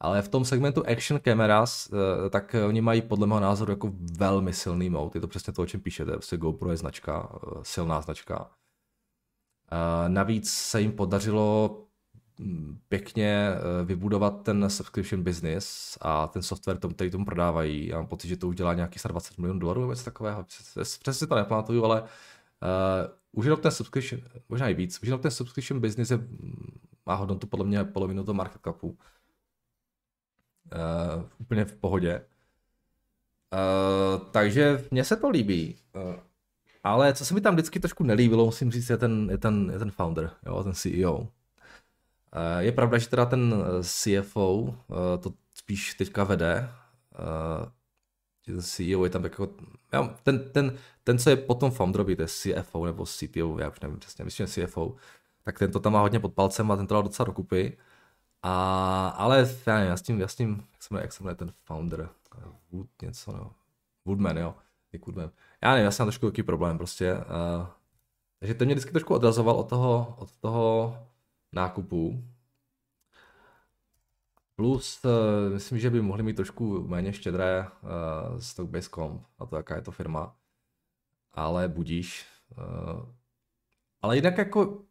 Ale 0.00 0.22
v 0.22 0.28
tom 0.28 0.44
segmentu 0.44 0.86
action 0.86 1.20
cameras, 1.24 1.90
tak 2.30 2.56
oni 2.68 2.80
mají 2.80 3.02
podle 3.02 3.26
mého 3.26 3.40
názoru 3.40 3.72
jako 3.72 3.92
velmi 4.18 4.52
silný 4.52 4.90
mode. 4.90 5.10
Je 5.14 5.20
to 5.20 5.28
přesně 5.28 5.52
to, 5.52 5.62
o 5.62 5.66
čem 5.66 5.80
píšete. 5.80 6.12
Prostě 6.12 6.36
GoPro 6.36 6.70
je 6.70 6.76
značka, 6.76 7.38
silná 7.62 8.00
značka. 8.00 8.50
Navíc 10.08 10.50
se 10.50 10.80
jim 10.80 10.92
podařilo 10.92 11.76
mm, 12.38 12.78
pěkně 12.88 13.48
eh, 13.50 13.84
vybudovat 13.84 14.42
ten 14.42 14.70
subscription 14.70 15.22
business 15.22 15.98
a 16.00 16.26
ten 16.26 16.42
software, 16.42 16.78
tom, 16.78 16.94
který 16.94 17.10
tomu 17.10 17.24
prodávají. 17.24 17.86
Já 17.86 17.96
mám 17.96 18.06
pocit, 18.06 18.28
že 18.28 18.36
to 18.36 18.48
už 18.48 18.56
dělá 18.56 18.74
nějaký 18.74 18.98
20 19.08 19.38
milionů 19.38 19.60
dolarů 19.60 19.80
nebo 19.80 19.92
něco 19.92 20.04
takového. 20.04 20.44
Přesně 21.02 21.26
to 21.26 21.34
nepamatuju, 21.34 21.84
ale 21.84 22.02
uh, 22.02 22.08
už 23.32 23.44
jenom 23.44 23.60
ten 23.60 23.70
subscription, 23.70 24.22
možná 24.48 24.68
i 24.68 24.74
víc, 24.74 24.98
už 25.02 25.08
jenom 25.08 25.20
ten 25.20 25.30
subscription 25.30 25.80
business 25.80 26.10
je, 26.10 26.16
mm, 26.16 26.78
má 27.06 27.14
hodnotu 27.14 27.46
podle 27.46 27.66
mě 27.66 27.84
polovinu 27.84 28.24
toho 28.24 28.34
market 28.34 28.62
capu. 28.64 28.98
Uh, 30.72 31.24
úplně 31.38 31.64
v 31.64 31.76
pohodě. 31.76 32.20
Uh, 33.52 34.26
takže 34.30 34.84
mně 34.90 35.04
se 35.04 35.16
to 35.16 35.28
líbí. 35.28 35.76
Uh, 35.94 36.14
ale 36.84 37.14
co 37.14 37.24
se 37.24 37.34
mi 37.34 37.40
tam 37.40 37.54
vždycky 37.54 37.80
trošku 37.80 38.04
nelíbilo, 38.04 38.44
musím 38.44 38.70
říct, 38.70 38.90
je 38.90 38.96
ten, 38.96 39.28
je 39.30 39.38
ten, 39.38 39.70
je 39.72 39.78
ten 39.78 39.90
founder, 39.90 40.30
jo, 40.46 40.64
ten 40.64 40.74
CEO. 40.74 41.28
Eh, 42.32 42.62
je 42.64 42.72
pravda, 42.72 42.98
že 42.98 43.08
teda 43.08 43.26
ten 43.26 43.54
CFO 43.82 44.74
eh, 44.90 45.18
to 45.18 45.32
spíš 45.54 45.94
teďka 45.94 46.24
vede, 46.24 46.70
že 48.46 48.52
ten 48.52 48.62
CEO 48.62 49.04
je 49.04 49.10
tam 49.10 49.24
jako, 49.24 49.48
ten, 50.22 50.50
ten, 50.52 50.78
ten, 51.04 51.18
co 51.18 51.30
je 51.30 51.36
potom 51.36 51.70
founderovi, 51.70 52.16
to 52.16 52.22
je 52.22 52.28
CFO 52.28 52.86
nebo 52.86 53.06
CTO, 53.06 53.58
já 53.58 53.70
už 53.70 53.80
nevím 53.80 53.98
přesně, 53.98 54.24
myslím, 54.24 54.46
že 54.46 54.66
CFO, 54.66 54.96
tak 55.42 55.58
ten 55.58 55.72
to 55.72 55.80
tam 55.80 55.92
má 55.92 56.00
hodně 56.00 56.20
pod 56.20 56.34
palcem 56.34 56.70
a 56.70 56.76
ten 56.76 56.86
to 56.86 56.94
dal 56.94 57.02
docela 57.02 57.26
dokupy. 57.26 57.78
A, 58.42 59.08
ale 59.08 59.48
já, 59.66 59.74
nevím, 59.74 59.90
já 59.90 59.96
s 59.96 60.02
tím, 60.02 60.20
já 60.20 60.28
s 60.28 60.34
tím 60.34 60.66
jak 60.72 60.82
se 60.82 60.94
jmenuje, 60.94 61.04
jak 61.04 61.12
se 61.12 61.22
jmenuje 61.22 61.36
ten 61.36 61.52
founder, 61.64 62.08
Wood 62.72 62.88
něco, 63.02 63.32
no. 63.32 63.52
Woodman, 64.04 64.38
jo, 64.38 64.54
Nick 64.92 65.06
Woodman 65.06 65.30
já 65.62 65.70
nevím, 65.70 65.84
já 65.84 65.90
jsem 65.90 66.06
trošku 66.06 66.26
takový 66.26 66.42
problém 66.42 66.78
prostě. 66.78 67.14
Uh, 67.14 67.66
takže 68.38 68.54
ten 68.54 68.66
mě 68.66 68.74
vždycky 68.74 68.92
trošku 68.92 69.14
odrazoval 69.14 69.56
od 69.56 69.68
toho, 69.68 70.14
od 70.18 70.32
toho 70.32 70.98
nákupu. 71.52 72.24
Plus, 74.56 75.04
uh, 75.04 75.52
myslím, 75.52 75.78
že 75.78 75.90
by 75.90 76.00
mohli 76.00 76.22
mít 76.22 76.36
trošku 76.36 76.88
méně 76.88 77.12
štědré 77.12 77.66
uh, 77.82 78.38
stock-based 78.38 78.94
comp 78.94 79.26
na 79.40 79.46
to, 79.46 79.56
jaká 79.56 79.76
je 79.76 79.82
to 79.82 79.90
firma. 79.90 80.36
Ale 81.32 81.68
budíš. 81.68 82.26
Uh, 82.58 83.08
ale 84.02 84.16
jinak 84.16 84.38
jako, 84.38 84.82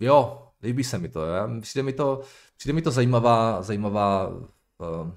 jo, 0.00 0.47
líbí 0.62 0.84
se 0.84 0.98
mi 0.98 1.08
to. 1.08 1.26
Ja? 1.26 1.48
Přijde 1.60 1.82
mi 1.82 1.92
to, 1.92 2.20
přijde 2.56 2.72
mi 2.72 2.82
to 2.82 2.90
zajímavá, 2.90 3.62
zajímavá 3.62 4.28
uh, 4.28 5.10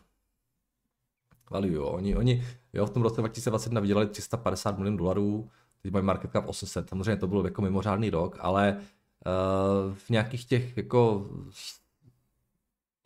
value. 1.52 1.74
Jo. 1.74 1.86
Oni, 1.86 2.16
oni 2.16 2.46
jo, 2.74 2.86
v 2.86 2.90
tom 2.90 3.04
roce 3.04 3.22
2021 3.22 3.82
vydělali 3.82 4.08
350 4.08 4.78
milionů 4.78 4.98
dolarů, 4.98 5.50
teď 5.82 5.92
mají 5.94 6.06
market 6.06 6.32
cap 6.32 6.48
800, 6.48 6.90
samozřejmě 6.90 7.18
to 7.18 7.28
byl 7.28 7.46
jako 7.46 7.62
mimořádný 7.62 8.10
rok, 8.10 8.38
ale 8.40 8.78
uh, 8.78 9.94
v 9.94 10.10
nějakých 10.10 10.46
těch 10.46 10.78
jako 10.78 11.30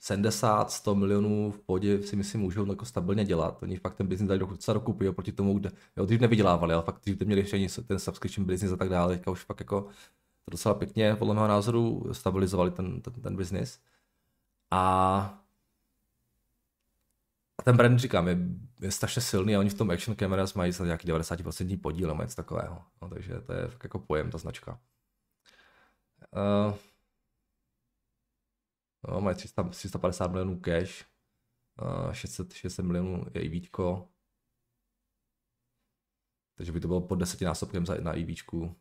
70, 0.06 0.72
100 0.72 0.96
milionů 0.96 1.52
v 1.52 1.60
podě 1.60 2.04
si 2.04 2.16
myslím 2.16 2.42
můžou 2.42 2.66
jako 2.70 2.86
stabilně 2.86 3.26
dělat. 3.26 3.64
Oni 3.64 3.78
fakt 3.78 3.96
ten 3.96 4.08
business 4.08 4.28
dali 4.28 4.40
docela 4.40 4.74
dokupy 4.74 5.10
oproti 5.10 5.32
tomu, 5.32 5.60
kde, 5.60 5.72
jo, 5.98 6.06
dřív 6.06 6.20
nevydělávali, 6.20 6.74
ale 6.74 6.84
fakt 6.84 7.02
dřív 7.02 7.20
měli 7.22 7.42
ještě 7.42 7.82
ten 7.88 8.00
subscription 8.00 8.48
business 8.48 8.74
a 8.74 8.78
tak 8.78 8.90
dále, 8.90 9.16
teďka 9.16 9.32
už 9.32 9.44
fakt 9.44 9.60
jako 9.60 9.88
to 10.46 10.52
docela 10.52 10.76
pěkně, 10.76 11.16
podle 11.16 11.34
mého 11.34 11.48
názoru, 11.48 12.14
stabilizovali 12.14 12.72
ten, 12.72 13.02
ten, 13.02 13.14
ten 13.14 13.36
business. 13.36 13.80
A 14.72 15.46
a 17.58 17.64
ten 17.64 17.78
brand, 17.78 18.00
říkám, 18.00 18.28
je, 18.28 18.38
je 18.82 18.92
strašně 18.92 19.22
silný 19.22 19.56
a 19.56 19.60
oni 19.60 19.70
v 19.70 19.78
tom 19.78 19.92
Action 19.92 20.16
Cameras 20.16 20.54
mají 20.54 20.72
za 20.72 20.86
nějaký 20.86 21.08
90% 21.08 21.82
podíl 21.82 22.08
nebo 22.08 22.22
něco 22.22 22.36
takového. 22.36 22.84
No, 23.02 23.10
takže 23.10 23.42
to 23.42 23.54
je 23.54 23.70
jako 23.84 24.00
pojem, 24.00 24.32
ta 24.32 24.38
značka. 24.38 24.80
Uh, 26.32 26.76
no, 29.08 29.22
mají 29.22 29.36
300, 29.36 29.64
350 29.64 30.32
milionů 30.32 30.60
cash, 30.60 31.06
uh, 32.08 32.12
600, 32.12 32.54
600 32.54 32.86
milionů 32.86 33.26
je 33.34 33.42
IVčko, 33.42 34.10
takže 36.56 36.72
by 36.72 36.80
to 36.80 36.88
bylo 36.88 37.02
pod 37.02 37.16
desetinásobkem 37.16 37.86
za, 37.86 37.96
na 37.96 38.14
IVčku. 38.14 38.76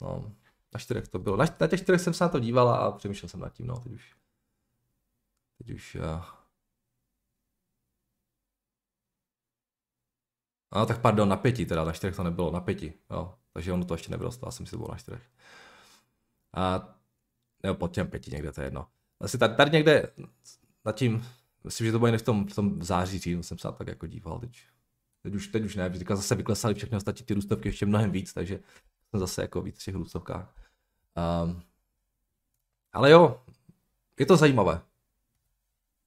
No, 0.00 0.32
na 0.74 0.80
čtyřech 0.80 1.08
to 1.08 1.18
bylo. 1.18 1.36
Na, 1.36 1.44
na 1.60 1.66
těch 1.66 1.80
čtyřech 1.82 2.00
jsem 2.00 2.14
se 2.14 2.24
na 2.24 2.28
to 2.28 2.40
dívala 2.40 2.76
a 2.76 2.92
přemýšlel 2.92 3.28
jsem 3.28 3.40
nad 3.40 3.52
tím, 3.52 3.66
no, 3.66 3.80
teď 3.80 3.92
už. 3.92 4.16
Teď 5.58 5.70
už 5.70 5.94
uh, 5.94 6.24
No 10.74 10.86
tak 10.86 11.00
pardon, 11.00 11.28
na 11.28 11.36
pěti 11.36 11.66
teda, 11.66 11.84
na 11.84 11.92
čtyřech 11.92 12.16
to 12.16 12.22
nebylo, 12.22 12.50
na 12.50 12.60
pěti, 12.60 12.94
jo. 13.10 13.34
Takže 13.52 13.72
ono 13.72 13.84
to 13.84 13.94
ještě 13.94 14.10
nebylo, 14.10 14.30
já 14.44 14.50
jsem 14.50 14.66
si 14.66 14.76
to 14.76 14.88
na 14.90 14.96
čtyřech. 14.96 15.22
A 16.56 16.94
nebo 17.62 17.74
pod 17.74 17.94
těm 17.94 18.08
pěti 18.08 18.30
někde, 18.30 18.52
to 18.52 18.60
je 18.60 18.66
jedno. 18.66 18.86
Asi 19.20 19.38
tady, 19.38 19.54
tady 19.54 19.70
někde 19.70 20.12
nad 20.84 20.96
tím, 20.96 21.26
myslím, 21.64 21.86
že 21.86 21.92
to 21.92 21.98
bylo 21.98 22.18
v 22.18 22.22
tom, 22.22 22.46
v 22.46 22.54
tom 22.54 22.82
září, 22.82 23.18
říjnu 23.18 23.42
jsem 23.42 23.58
se 23.58 23.68
tak 23.78 23.88
jako 23.88 24.06
díval, 24.06 24.38
teď, 24.38 24.62
teď 25.22 25.34
už, 25.34 25.48
teď 25.48 25.64
už 25.64 25.76
ne, 25.76 25.90
teďka 25.90 26.16
zase 26.16 26.34
vyklesaly 26.34 26.74
všechny 26.74 26.96
ostatní 26.96 27.26
ty 27.26 27.34
růstovky 27.34 27.68
ještě 27.68 27.86
mnohem 27.86 28.10
víc, 28.10 28.32
takže 28.32 28.60
jsem 29.10 29.20
zase 29.20 29.42
jako 29.42 29.62
víc 29.62 29.84
těch. 29.84 29.94
Um, 29.94 31.62
ale 32.92 33.10
jo, 33.10 33.42
je 34.18 34.26
to 34.26 34.36
zajímavé. 34.36 34.82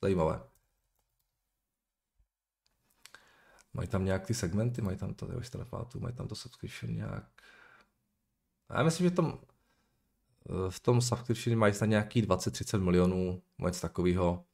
Zajímavé. 0.01 0.43
Mají 3.73 3.87
tam 3.87 4.05
nějak 4.05 4.25
ty 4.25 4.33
segmenty, 4.33 4.81
mají 4.81 4.97
tam 4.97 5.13
to, 5.13 5.25
už 5.25 5.49
to 5.49 5.99
mají 5.99 6.15
tam 6.15 6.27
to 6.27 6.35
subscription 6.35 6.95
nějak. 6.95 7.41
A 8.69 8.77
já 8.77 8.83
myslím, 8.83 9.09
že 9.09 9.15
tam 9.15 9.39
v 10.69 10.79
tom 10.79 11.01
subscription 11.01 11.57
mají 11.57 11.73
snad 11.73 11.85
nějaký 11.85 12.23
20-30 12.23 12.79
milionů, 12.79 13.41
něco 13.65 13.81
takového. 13.81 14.45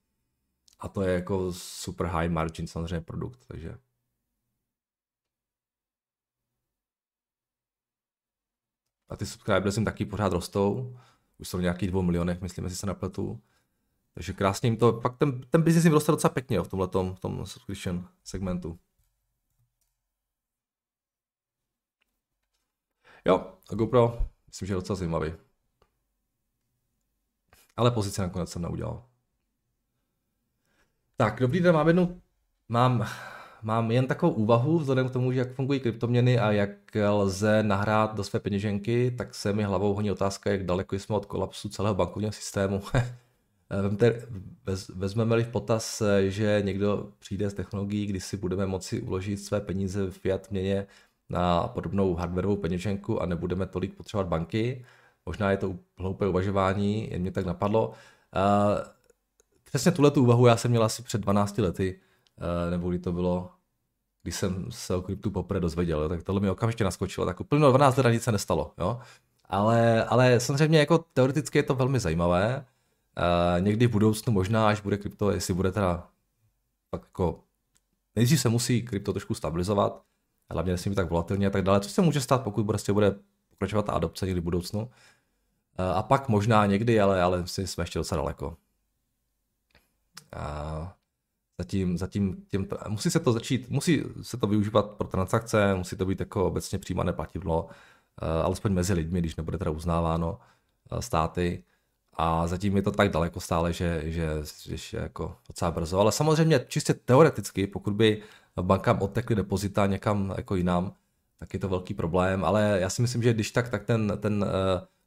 A 0.79 0.87
to 0.87 1.01
je 1.01 1.13
jako 1.13 1.53
super 1.53 2.07
high 2.07 2.29
margin 2.29 2.67
samozřejmě 2.67 3.01
produkt, 3.01 3.45
takže. 3.47 3.77
A 9.09 9.15
ty 9.15 9.25
subscribers 9.25 9.77
jim 9.77 9.85
taky 9.85 10.05
pořád 10.05 10.33
rostou. 10.33 10.97
Už 11.37 11.47
jsou 11.49 11.57
v 11.57 11.61
nějakých 11.61 11.89
dvou 11.89 12.01
milionech, 12.01 12.41
myslím, 12.41 12.65
jestli 12.65 12.77
se 12.77 12.87
napletu. 12.87 13.41
Takže 14.13 14.33
krásně 14.33 14.67
jim 14.67 14.77
to, 14.77 14.93
pak 14.93 15.17
ten, 15.17 15.41
ten 15.41 15.61
business 15.61 15.85
jim 15.85 15.93
roste 15.93 16.11
docela 16.11 16.33
pěkně 16.33 16.57
jo, 16.57 16.63
v 16.63 16.67
tomhle 16.67 16.87
v 16.87 17.19
tom 17.19 17.45
subscription 17.45 18.07
segmentu. 18.23 18.79
Jo, 23.25 23.53
GoPro, 23.69 24.29
myslím, 24.47 24.67
že 24.67 24.73
je 24.73 24.75
docela 24.75 24.95
zajímavý. 24.95 25.33
Ale 27.77 27.91
pozici 27.91 28.21
nakonec 28.21 28.51
jsem 28.51 28.61
neudělal. 28.61 29.05
Tak, 31.17 31.39
dobrý 31.39 31.59
den, 31.59 31.75
mám 31.75 31.87
jednu, 31.87 32.21
mám 32.69 33.07
mám 33.61 33.91
jen 33.91 34.07
takovou 34.07 34.33
úvahu, 34.33 34.79
vzhledem 34.79 35.09
k 35.09 35.11
tomu, 35.11 35.31
že 35.31 35.39
jak 35.39 35.53
fungují 35.53 35.79
kryptoměny 35.79 36.39
a 36.39 36.51
jak 36.51 36.69
lze 37.09 37.63
nahrát 37.63 38.15
do 38.15 38.23
své 38.23 38.39
peněženky, 38.39 39.11
tak 39.17 39.35
se 39.35 39.53
mi 39.53 39.63
hlavou 39.63 39.93
honí 39.93 40.11
otázka, 40.11 40.51
jak 40.51 40.65
daleko 40.65 40.95
jsme 40.95 41.15
od 41.15 41.25
kolapsu 41.25 41.69
celého 41.69 41.95
bankovního 41.95 42.31
systému. 42.31 42.81
Vemte, 43.81 44.27
vezmeme-li 44.95 45.43
v 45.43 45.47
potaz, 45.47 46.01
že 46.27 46.61
někdo 46.65 47.09
přijde 47.19 47.49
s 47.49 47.53
technologií, 47.53 48.05
kdy 48.05 48.19
si 48.19 48.37
budeme 48.37 48.65
moci 48.65 49.01
uložit 49.01 49.37
své 49.37 49.61
peníze 49.61 50.05
v 50.05 50.17
fiat 50.17 50.51
měně 50.51 50.87
na 51.29 51.67
podobnou 51.67 52.15
hardwareovou 52.15 52.55
peněženku 52.55 53.21
a 53.21 53.25
nebudeme 53.25 53.65
tolik 53.65 53.93
potřebovat 53.93 54.27
banky. 54.27 54.85
Možná 55.25 55.51
je 55.51 55.57
to 55.57 55.75
hloupé 55.97 56.27
uvažování, 56.27 57.11
jen 57.11 57.21
mě 57.21 57.31
tak 57.31 57.45
napadlo. 57.45 57.93
Přesně 59.63 59.91
tuhle 59.91 60.11
tu 60.11 60.23
úvahu 60.23 60.47
já 60.47 60.57
jsem 60.57 60.71
měl 60.71 60.83
asi 60.83 61.03
před 61.03 61.21
12 61.21 61.57
lety, 61.57 61.99
nebo 62.69 62.89
kdy 62.89 62.99
to 62.99 63.11
bylo, 63.11 63.49
když 64.23 64.35
jsem 64.35 64.65
se 64.71 64.95
o 64.95 65.01
kryptu 65.01 65.31
poprvé 65.31 65.59
dozvěděl, 65.59 66.09
tak 66.09 66.23
tohle 66.23 66.41
mi 66.41 66.49
okamžitě 66.49 66.83
naskočilo, 66.83 67.25
tak 67.25 67.39
úplně 67.39 67.59
12 67.59 67.97
let 67.97 68.11
nic 68.11 68.23
se 68.23 68.31
nestalo, 68.31 68.73
jo. 68.77 68.99
Ale, 69.45 70.05
ale 70.05 70.39
samozřejmě 70.39 70.79
jako 70.79 70.97
teoreticky 70.97 71.57
je 71.57 71.63
to 71.63 71.75
velmi 71.75 71.99
zajímavé. 71.99 72.65
Uh, 73.17 73.63
někdy 73.63 73.87
v 73.87 73.91
budoucnu 73.91 74.33
možná, 74.33 74.67
až 74.67 74.81
bude 74.81 74.97
krypto, 74.97 75.31
jestli 75.31 75.53
bude 75.53 75.71
teda 75.71 76.07
tak 76.91 77.01
jako 77.01 77.43
nejdřív 78.15 78.41
se 78.41 78.49
musí 78.49 78.81
krypto 78.81 79.13
trošku 79.13 79.33
stabilizovat, 79.33 80.01
hlavně 80.49 80.71
nesmí 80.71 80.89
být 80.89 80.95
tak 80.95 81.09
volatilně 81.09 81.47
a 81.47 81.49
tak 81.49 81.63
dále, 81.63 81.79
co 81.79 81.89
se 81.89 82.01
může 82.01 82.21
stát, 82.21 82.43
pokud 82.43 82.63
prostě 82.63 82.93
bude 82.93 83.15
pokračovat 83.49 83.85
ta 83.85 83.91
adopce 83.91 84.25
někdy 84.25 84.41
v 84.41 84.43
budoucnu. 84.43 84.81
Uh, 84.81 84.89
a 85.95 86.03
pak 86.03 86.29
možná 86.29 86.65
někdy, 86.65 87.01
ale, 87.01 87.21
ale 87.21 87.47
si 87.47 87.67
jsme 87.67 87.81
ještě 87.81 87.99
docela 87.99 88.21
daleko. 88.21 88.57
Uh, 90.35 90.87
zatím, 91.59 91.97
zatím 91.97 92.45
těm, 92.47 92.67
musí 92.87 93.11
se 93.11 93.19
to 93.19 93.31
začít, 93.31 93.69
musí 93.69 94.03
se 94.21 94.37
to 94.37 94.47
využívat 94.47 94.91
pro 94.91 95.07
transakce, 95.07 95.75
musí 95.75 95.95
to 95.95 96.05
být 96.05 96.19
jako 96.19 96.47
obecně 96.47 96.79
přijímané 96.79 97.13
plativlo, 97.13 97.63
uh, 97.63 97.69
alespoň 98.43 98.73
mezi 98.73 98.93
lidmi, 98.93 99.19
když 99.19 99.35
nebude 99.35 99.57
teda 99.57 99.71
uznáváno 99.71 100.39
uh, 100.91 100.99
státy. 100.99 101.63
A 102.13 102.47
zatím 102.47 102.75
je 102.75 102.81
to 102.81 102.91
tak 102.91 103.11
daleko 103.11 103.39
stále, 103.39 103.73
že, 103.73 104.01
že, 104.05 104.27
že 104.75 104.97
je 104.97 105.03
jako 105.03 105.35
docela 105.47 105.71
brzo. 105.71 105.99
Ale 105.99 106.11
samozřejmě 106.11 106.65
čistě 106.67 106.93
teoreticky, 106.93 107.67
pokud 107.67 107.93
by 107.93 108.21
bankám 108.61 109.01
odtekly 109.01 109.35
depozita 109.35 109.85
někam 109.85 110.33
jako 110.37 110.55
jinam, 110.55 110.93
tak 111.39 111.53
je 111.53 111.59
to 111.59 111.69
velký 111.69 111.93
problém. 111.93 112.45
Ale 112.45 112.77
já 112.81 112.89
si 112.89 113.01
myslím, 113.01 113.23
že 113.23 113.33
když 113.33 113.51
tak, 113.51 113.69
tak 113.69 113.83
ten, 113.83 114.17
ten 114.19 114.43
uh, 114.43 114.49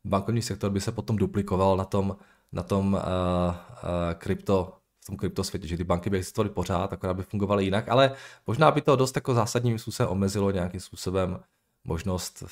bankovní 0.05 0.43
sektor 0.43 0.71
by 0.71 0.81
se 0.81 0.93
potom 0.93 1.17
duplikoval 1.17 1.77
na 1.77 1.85
tom, 1.85 2.17
na 2.53 2.63
tom 2.63 2.95
uh, 2.95 3.01
uh, 3.01 3.55
krypto, 4.15 4.82
v 5.03 5.07
tom 5.07 5.17
kryptosvětě, 5.17 5.67
že 5.67 5.77
ty 5.77 5.85
banky 5.85 6.11
by 6.11 6.17
existovaly 6.17 6.51
pořád, 6.51 6.93
akorát 6.93 7.15
by 7.15 7.23
fungovaly 7.23 7.65
jinak, 7.65 7.89
ale 7.89 8.15
možná 8.47 8.71
by 8.71 8.81
to 8.81 8.97
dost 8.97 9.17
jako 9.17 9.35
zásadním 9.35 9.79
způsobem 9.79 10.13
omezilo 10.13 10.51
nějakým 10.51 10.81
způsobem 10.81 11.41
možnost 11.85 12.45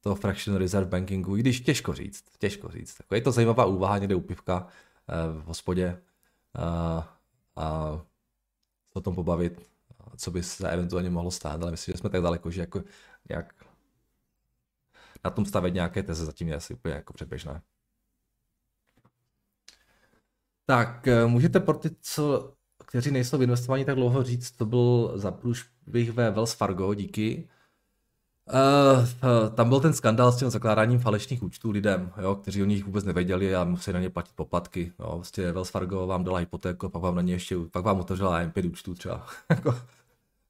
toho 0.00 0.14
fraction 0.14 0.56
reserve 0.56 0.90
bankingu, 0.90 1.36
i 1.36 1.40
když 1.40 1.60
těžko 1.60 1.94
říct, 1.94 2.24
těžko 2.38 2.68
říct. 2.68 2.94
Tako 2.94 3.14
je 3.14 3.20
to 3.20 3.32
zajímavá 3.32 3.64
úvaha 3.64 3.98
někde 3.98 4.14
u 4.14 4.20
pivka 4.20 4.66
eh, 5.08 5.40
v 5.40 5.44
hospodě 5.44 6.02
a, 6.54 7.18
a 7.56 8.00
o 8.94 9.00
tom 9.00 9.14
pobavit, 9.14 9.70
co 10.16 10.30
by 10.30 10.42
se 10.42 10.70
eventuálně 10.70 11.10
mohlo 11.10 11.30
stát, 11.30 11.62
ale 11.62 11.70
myslím, 11.70 11.92
že 11.92 11.98
jsme 11.98 12.10
tak 12.10 12.22
daleko, 12.22 12.50
že 12.50 12.60
jako 12.60 12.82
jak 13.28 13.54
na 15.24 15.30
tom 15.30 15.46
stavit 15.46 15.74
nějaké 15.74 16.02
teze 16.02 16.24
zatím 16.24 16.48
je 16.48 16.54
asi 16.54 16.74
úplně 16.74 16.94
jako 16.94 17.12
předběžné. 17.12 17.62
Tak, 20.70 21.08
eh, 21.08 21.26
můžete 21.26 21.60
pro 21.60 21.78
ty, 21.78 21.90
co, 22.00 22.52
kteří 22.86 23.10
nejsou 23.10 23.38
v 23.38 23.42
investování 23.42 23.84
tak 23.84 23.94
dlouho 23.94 24.22
říct, 24.22 24.50
to 24.50 24.66
byl 24.66 25.12
za 25.14 25.30
průšvih 25.30 26.12
ve 26.12 26.30
Wells 26.30 26.52
Fargo, 26.52 26.94
díky. 26.94 27.48
Uh, 28.52 29.54
tam 29.54 29.68
byl 29.68 29.80
ten 29.80 29.92
skandál 29.92 30.32
s 30.32 30.36
tím 30.38 30.50
zakládáním 30.50 30.98
falešných 30.98 31.42
účtů 31.42 31.70
lidem, 31.70 32.12
jo, 32.22 32.34
kteří 32.34 32.62
o 32.62 32.66
nich 32.66 32.84
vůbec 32.84 33.04
nevěděli 33.04 33.54
a 33.54 33.64
museli 33.64 33.94
na 33.94 34.00
ně 34.00 34.10
platit 34.10 34.32
poplatky. 34.34 34.92
Jo. 34.98 35.12
Vlastně 35.14 35.52
Wells 35.52 35.70
Fargo 35.70 36.06
vám 36.06 36.24
dala 36.24 36.38
hypotéku, 36.38 36.88
pak 36.88 37.02
vám 37.02 37.14
na 37.14 37.22
ně 37.22 37.32
ještě, 37.32 37.56
pak 37.72 37.84
vám 37.84 38.00
otevřela 38.00 38.42
MP 38.42 38.56
účtu 38.70 38.94
třeba, 38.94 39.26
jako, 39.50 39.74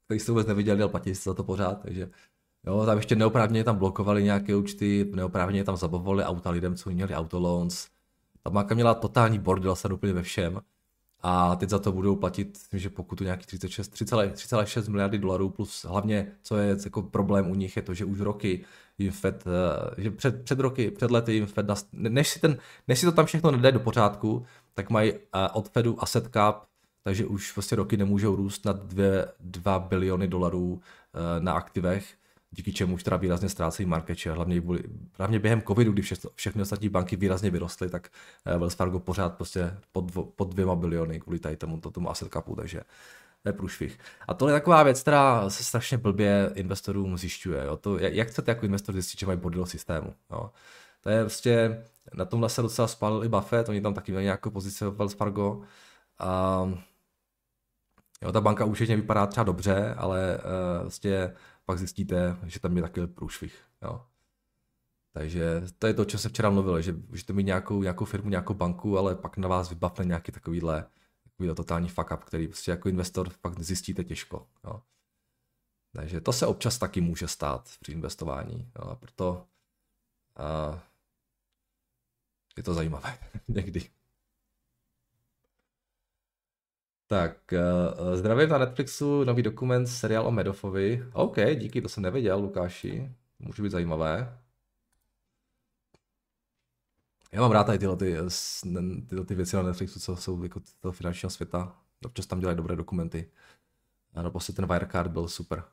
který 0.05 0.19
jste 0.19 0.31
vůbec 0.31 0.47
neviděli, 0.47 0.81
ale 0.81 0.91
platili 0.91 1.15
jste 1.15 1.29
za 1.29 1.33
to 1.33 1.43
pořád, 1.43 1.81
takže 1.81 2.09
jo, 2.65 2.85
tam 2.85 2.97
ještě 2.97 3.15
neoprávněně 3.15 3.63
tam 3.63 3.77
blokovali 3.77 4.23
nějaké 4.23 4.55
účty, 4.55 5.11
neoprávněně 5.15 5.63
tam 5.63 5.77
zabavovali 5.77 6.23
auta 6.23 6.49
lidem, 6.49 6.75
co 6.75 6.89
měli 6.89 7.15
autoloans. 7.15 7.87
Ta 8.43 8.49
banka 8.49 8.75
měla 8.75 8.93
totální 8.93 9.39
bordel 9.39 9.75
se 9.75 9.87
úplně 9.87 10.13
ve 10.13 10.23
všem. 10.23 10.61
A 11.23 11.55
teď 11.55 11.69
za 11.69 11.79
to 11.79 11.91
budou 11.91 12.15
platit, 12.15 12.47
myslím, 12.47 12.79
že 12.79 12.89
pokutu 12.89 13.23
nějakých 13.23 13.47
36, 13.47 13.93
3,6 13.93 14.89
miliardy 14.89 15.17
dolarů, 15.17 15.49
plus 15.49 15.85
hlavně, 15.85 16.31
co 16.43 16.57
je 16.57 16.77
jako 16.83 17.01
problém 17.01 17.51
u 17.51 17.55
nich, 17.55 17.75
je 17.75 17.81
to, 17.81 17.93
že 17.93 18.05
už 18.05 18.19
roky 18.19 18.65
jim 18.97 19.11
Fed, 19.11 19.43
eh, 19.47 20.01
že 20.01 20.11
před, 20.11 20.43
před 20.43 20.59
roky, 20.59 20.91
před 20.91 21.11
lety 21.11 21.33
jim 21.33 21.45
Fed, 21.45 21.65
než 21.93 22.29
si, 22.29 22.39
ten, 22.39 22.57
než 22.87 22.99
si 22.99 23.05
to 23.05 23.11
tam 23.11 23.25
všechno 23.25 23.51
nedá 23.51 23.71
do 23.71 23.79
pořádku, 23.79 24.45
tak 24.73 24.89
mají 24.89 25.13
eh, 25.13 25.49
od 25.53 25.69
Fedu 25.69 26.03
asset 26.03 26.29
cap, 26.33 26.65
takže 27.03 27.25
už 27.25 27.55
vlastně 27.55 27.75
roky 27.75 27.97
nemůžou 27.97 28.35
růst 28.35 28.65
nad 28.65 28.83
2, 28.83 29.05
2 29.39 29.79
biliony 29.79 30.27
dolarů 30.27 30.81
eh, 30.81 31.39
na 31.39 31.53
aktivech 31.53 32.15
díky 32.51 32.73
čemu 32.73 32.93
už 32.93 33.03
teda 33.03 33.17
výrazně 33.17 33.49
ztrácejí 33.49 33.85
market 33.85 34.19
share, 34.19 34.35
hlavně, 34.35 34.61
hlavně 35.17 35.39
během 35.39 35.61
covidu, 35.61 35.91
kdy 35.91 36.01
vše, 36.01 36.15
všechny 36.35 36.61
ostatní 36.61 36.89
banky 36.89 37.15
výrazně 37.15 37.49
vyrostly, 37.49 37.89
tak 37.89 38.09
eh, 38.45 38.57
Wells 38.57 38.75
Fargo 38.75 38.99
pořád 38.99 39.35
prostě 39.35 39.77
pod, 39.91 40.05
dvo, 40.05 40.23
pod 40.25 40.49
dvěma 40.53 40.75
biliony 40.75 41.19
kvůli 41.19 41.39
tady 41.39 41.57
tomu, 41.57 41.79
tomu 41.79 42.09
asset 42.09 42.33
capu, 42.33 42.55
takže 42.55 42.81
to 43.43 43.49
je 43.49 43.53
průšvih. 43.53 43.99
A 44.27 44.33
to 44.33 44.47
je 44.47 44.53
taková 44.53 44.83
věc, 44.83 45.01
která 45.01 45.49
se 45.49 45.63
strašně 45.63 45.97
blbě 45.97 46.51
investorům 46.55 47.17
zjišťuje. 47.17 47.65
Jo? 47.65 47.77
To, 47.77 47.99
jak 47.99 48.27
chcete 48.27 48.51
jako 48.51 48.65
investor 48.65 48.95
zjistit, 48.95 49.19
že 49.19 49.25
mají 49.25 49.39
bordel 49.39 49.65
systému? 49.65 50.13
Jo? 50.31 50.51
To 51.01 51.09
je 51.09 51.21
prostě, 51.21 51.83
na 52.13 52.25
tomhle 52.25 52.49
se 52.49 52.61
docela 52.61 52.87
spálil 52.87 53.23
i 53.23 53.29
Buffett, 53.29 53.69
oni 53.69 53.81
tam 53.81 53.93
taky 53.93 54.11
měli 54.11 54.23
nějakou 54.23 54.49
pozici 54.49 54.85
Wells 54.85 55.13
Fargo. 55.13 55.61
A, 56.19 56.69
jo, 58.21 58.31
ta 58.31 58.41
banka 58.41 58.65
určitě 58.65 58.95
vypadá 58.95 59.27
třeba 59.27 59.43
dobře, 59.43 59.93
ale 59.97 60.37
uh, 60.37 60.81
vlastně 60.81 61.33
pak 61.71 61.79
zjistíte, 61.79 62.37
že 62.45 62.59
tam 62.59 62.77
je 62.77 62.83
takový 62.83 63.07
průšvih. 63.07 63.63
Jo. 63.81 64.05
Takže 65.13 65.61
to 65.79 65.87
je 65.87 65.93
to, 65.93 66.05
co 66.05 66.17
se 66.17 66.29
včera 66.29 66.49
mluvilo, 66.49 66.81
že 66.81 66.91
můžete 66.91 67.33
mít 67.33 67.43
nějakou, 67.43 67.81
nějakou 67.81 68.05
firmu, 68.05 68.29
nějakou 68.29 68.53
banku, 68.53 68.97
ale 68.97 69.15
pak 69.15 69.37
na 69.37 69.47
vás 69.47 69.69
vybavne 69.69 70.05
nějaký 70.05 70.31
takovýhle, 70.31 70.85
takovýhle 71.23 71.55
totální 71.55 71.89
fuck 71.89 72.11
up, 72.11 72.23
který 72.23 72.47
prostě 72.47 72.71
jako 72.71 72.89
investor 72.89 73.29
pak 73.41 73.59
zjistíte 73.59 74.03
těžko. 74.03 74.47
Jo. 74.63 74.81
Takže 75.93 76.21
to 76.21 76.33
se 76.33 76.47
občas 76.47 76.77
taky 76.77 77.01
může 77.01 77.27
stát 77.27 77.69
při 77.79 77.91
investování. 77.91 78.71
Jo. 78.79 78.89
A 78.89 78.95
proto 78.95 79.47
uh, 80.39 80.79
je 82.57 82.63
to 82.63 82.73
zajímavé 82.73 83.17
někdy. 83.47 83.89
Tak, 87.11 87.53
uh, 87.53 88.15
zdravím 88.15 88.49
na 88.49 88.57
Netflixu, 88.57 89.23
nový 89.23 89.43
dokument, 89.43 89.87
seriál 89.87 90.27
o 90.27 90.31
Medofovi. 90.31 91.05
OK, 91.13 91.37
díky, 91.55 91.81
to 91.81 91.89
jsem 91.89 92.03
nevěděl, 92.03 92.39
Lukáši. 92.39 93.11
Může 93.39 93.63
být 93.63 93.71
zajímavé. 93.71 94.39
Já 97.31 97.41
mám 97.41 97.51
rád 97.51 97.63
tady 97.63 97.79
tyhle, 97.79 97.97
ty, 97.97 98.17
tyhle 99.07 99.25
ty 99.25 99.35
věci 99.35 99.55
na 99.55 99.61
Netflixu, 99.61 99.99
co 99.99 100.15
jsou 100.15 100.43
jako 100.43 100.61
toho 100.79 100.91
finančního 100.91 101.29
světa. 101.29 101.75
Občas 102.05 102.25
tam 102.25 102.39
dělají 102.39 102.57
dobré 102.57 102.75
dokumenty. 102.75 103.31
A 104.15 104.29
prostě 104.29 104.53
ten 104.53 104.67
Wirecard 104.67 105.11
byl 105.11 105.27
super. 105.27 105.63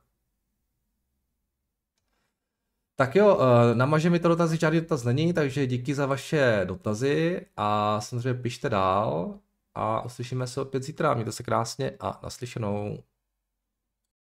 Tak 2.97 3.17
jo, 3.17 3.39
eh, 3.41 3.75
namaže 3.75 4.11
mi 4.11 4.19
to 4.19 4.29
dotazy, 4.29 4.57
žádný 4.57 4.81
dotaz 4.81 5.05
není, 5.05 5.33
takže 5.33 5.67
díky 5.67 5.95
za 5.95 6.07
vaše 6.07 6.63
dotazy 6.65 7.47
a 7.57 8.01
samozřejmě 8.01 8.43
pište 8.43 8.69
dál 8.69 9.39
a 9.75 10.05
uslyšíme 10.05 10.47
se 10.47 10.61
opět 10.61 10.83
zítra. 10.83 11.15
Mějte 11.15 11.33
se 11.33 11.43
krásně 11.43 11.97
a 12.01 12.21
naslyšenou. 12.23 13.03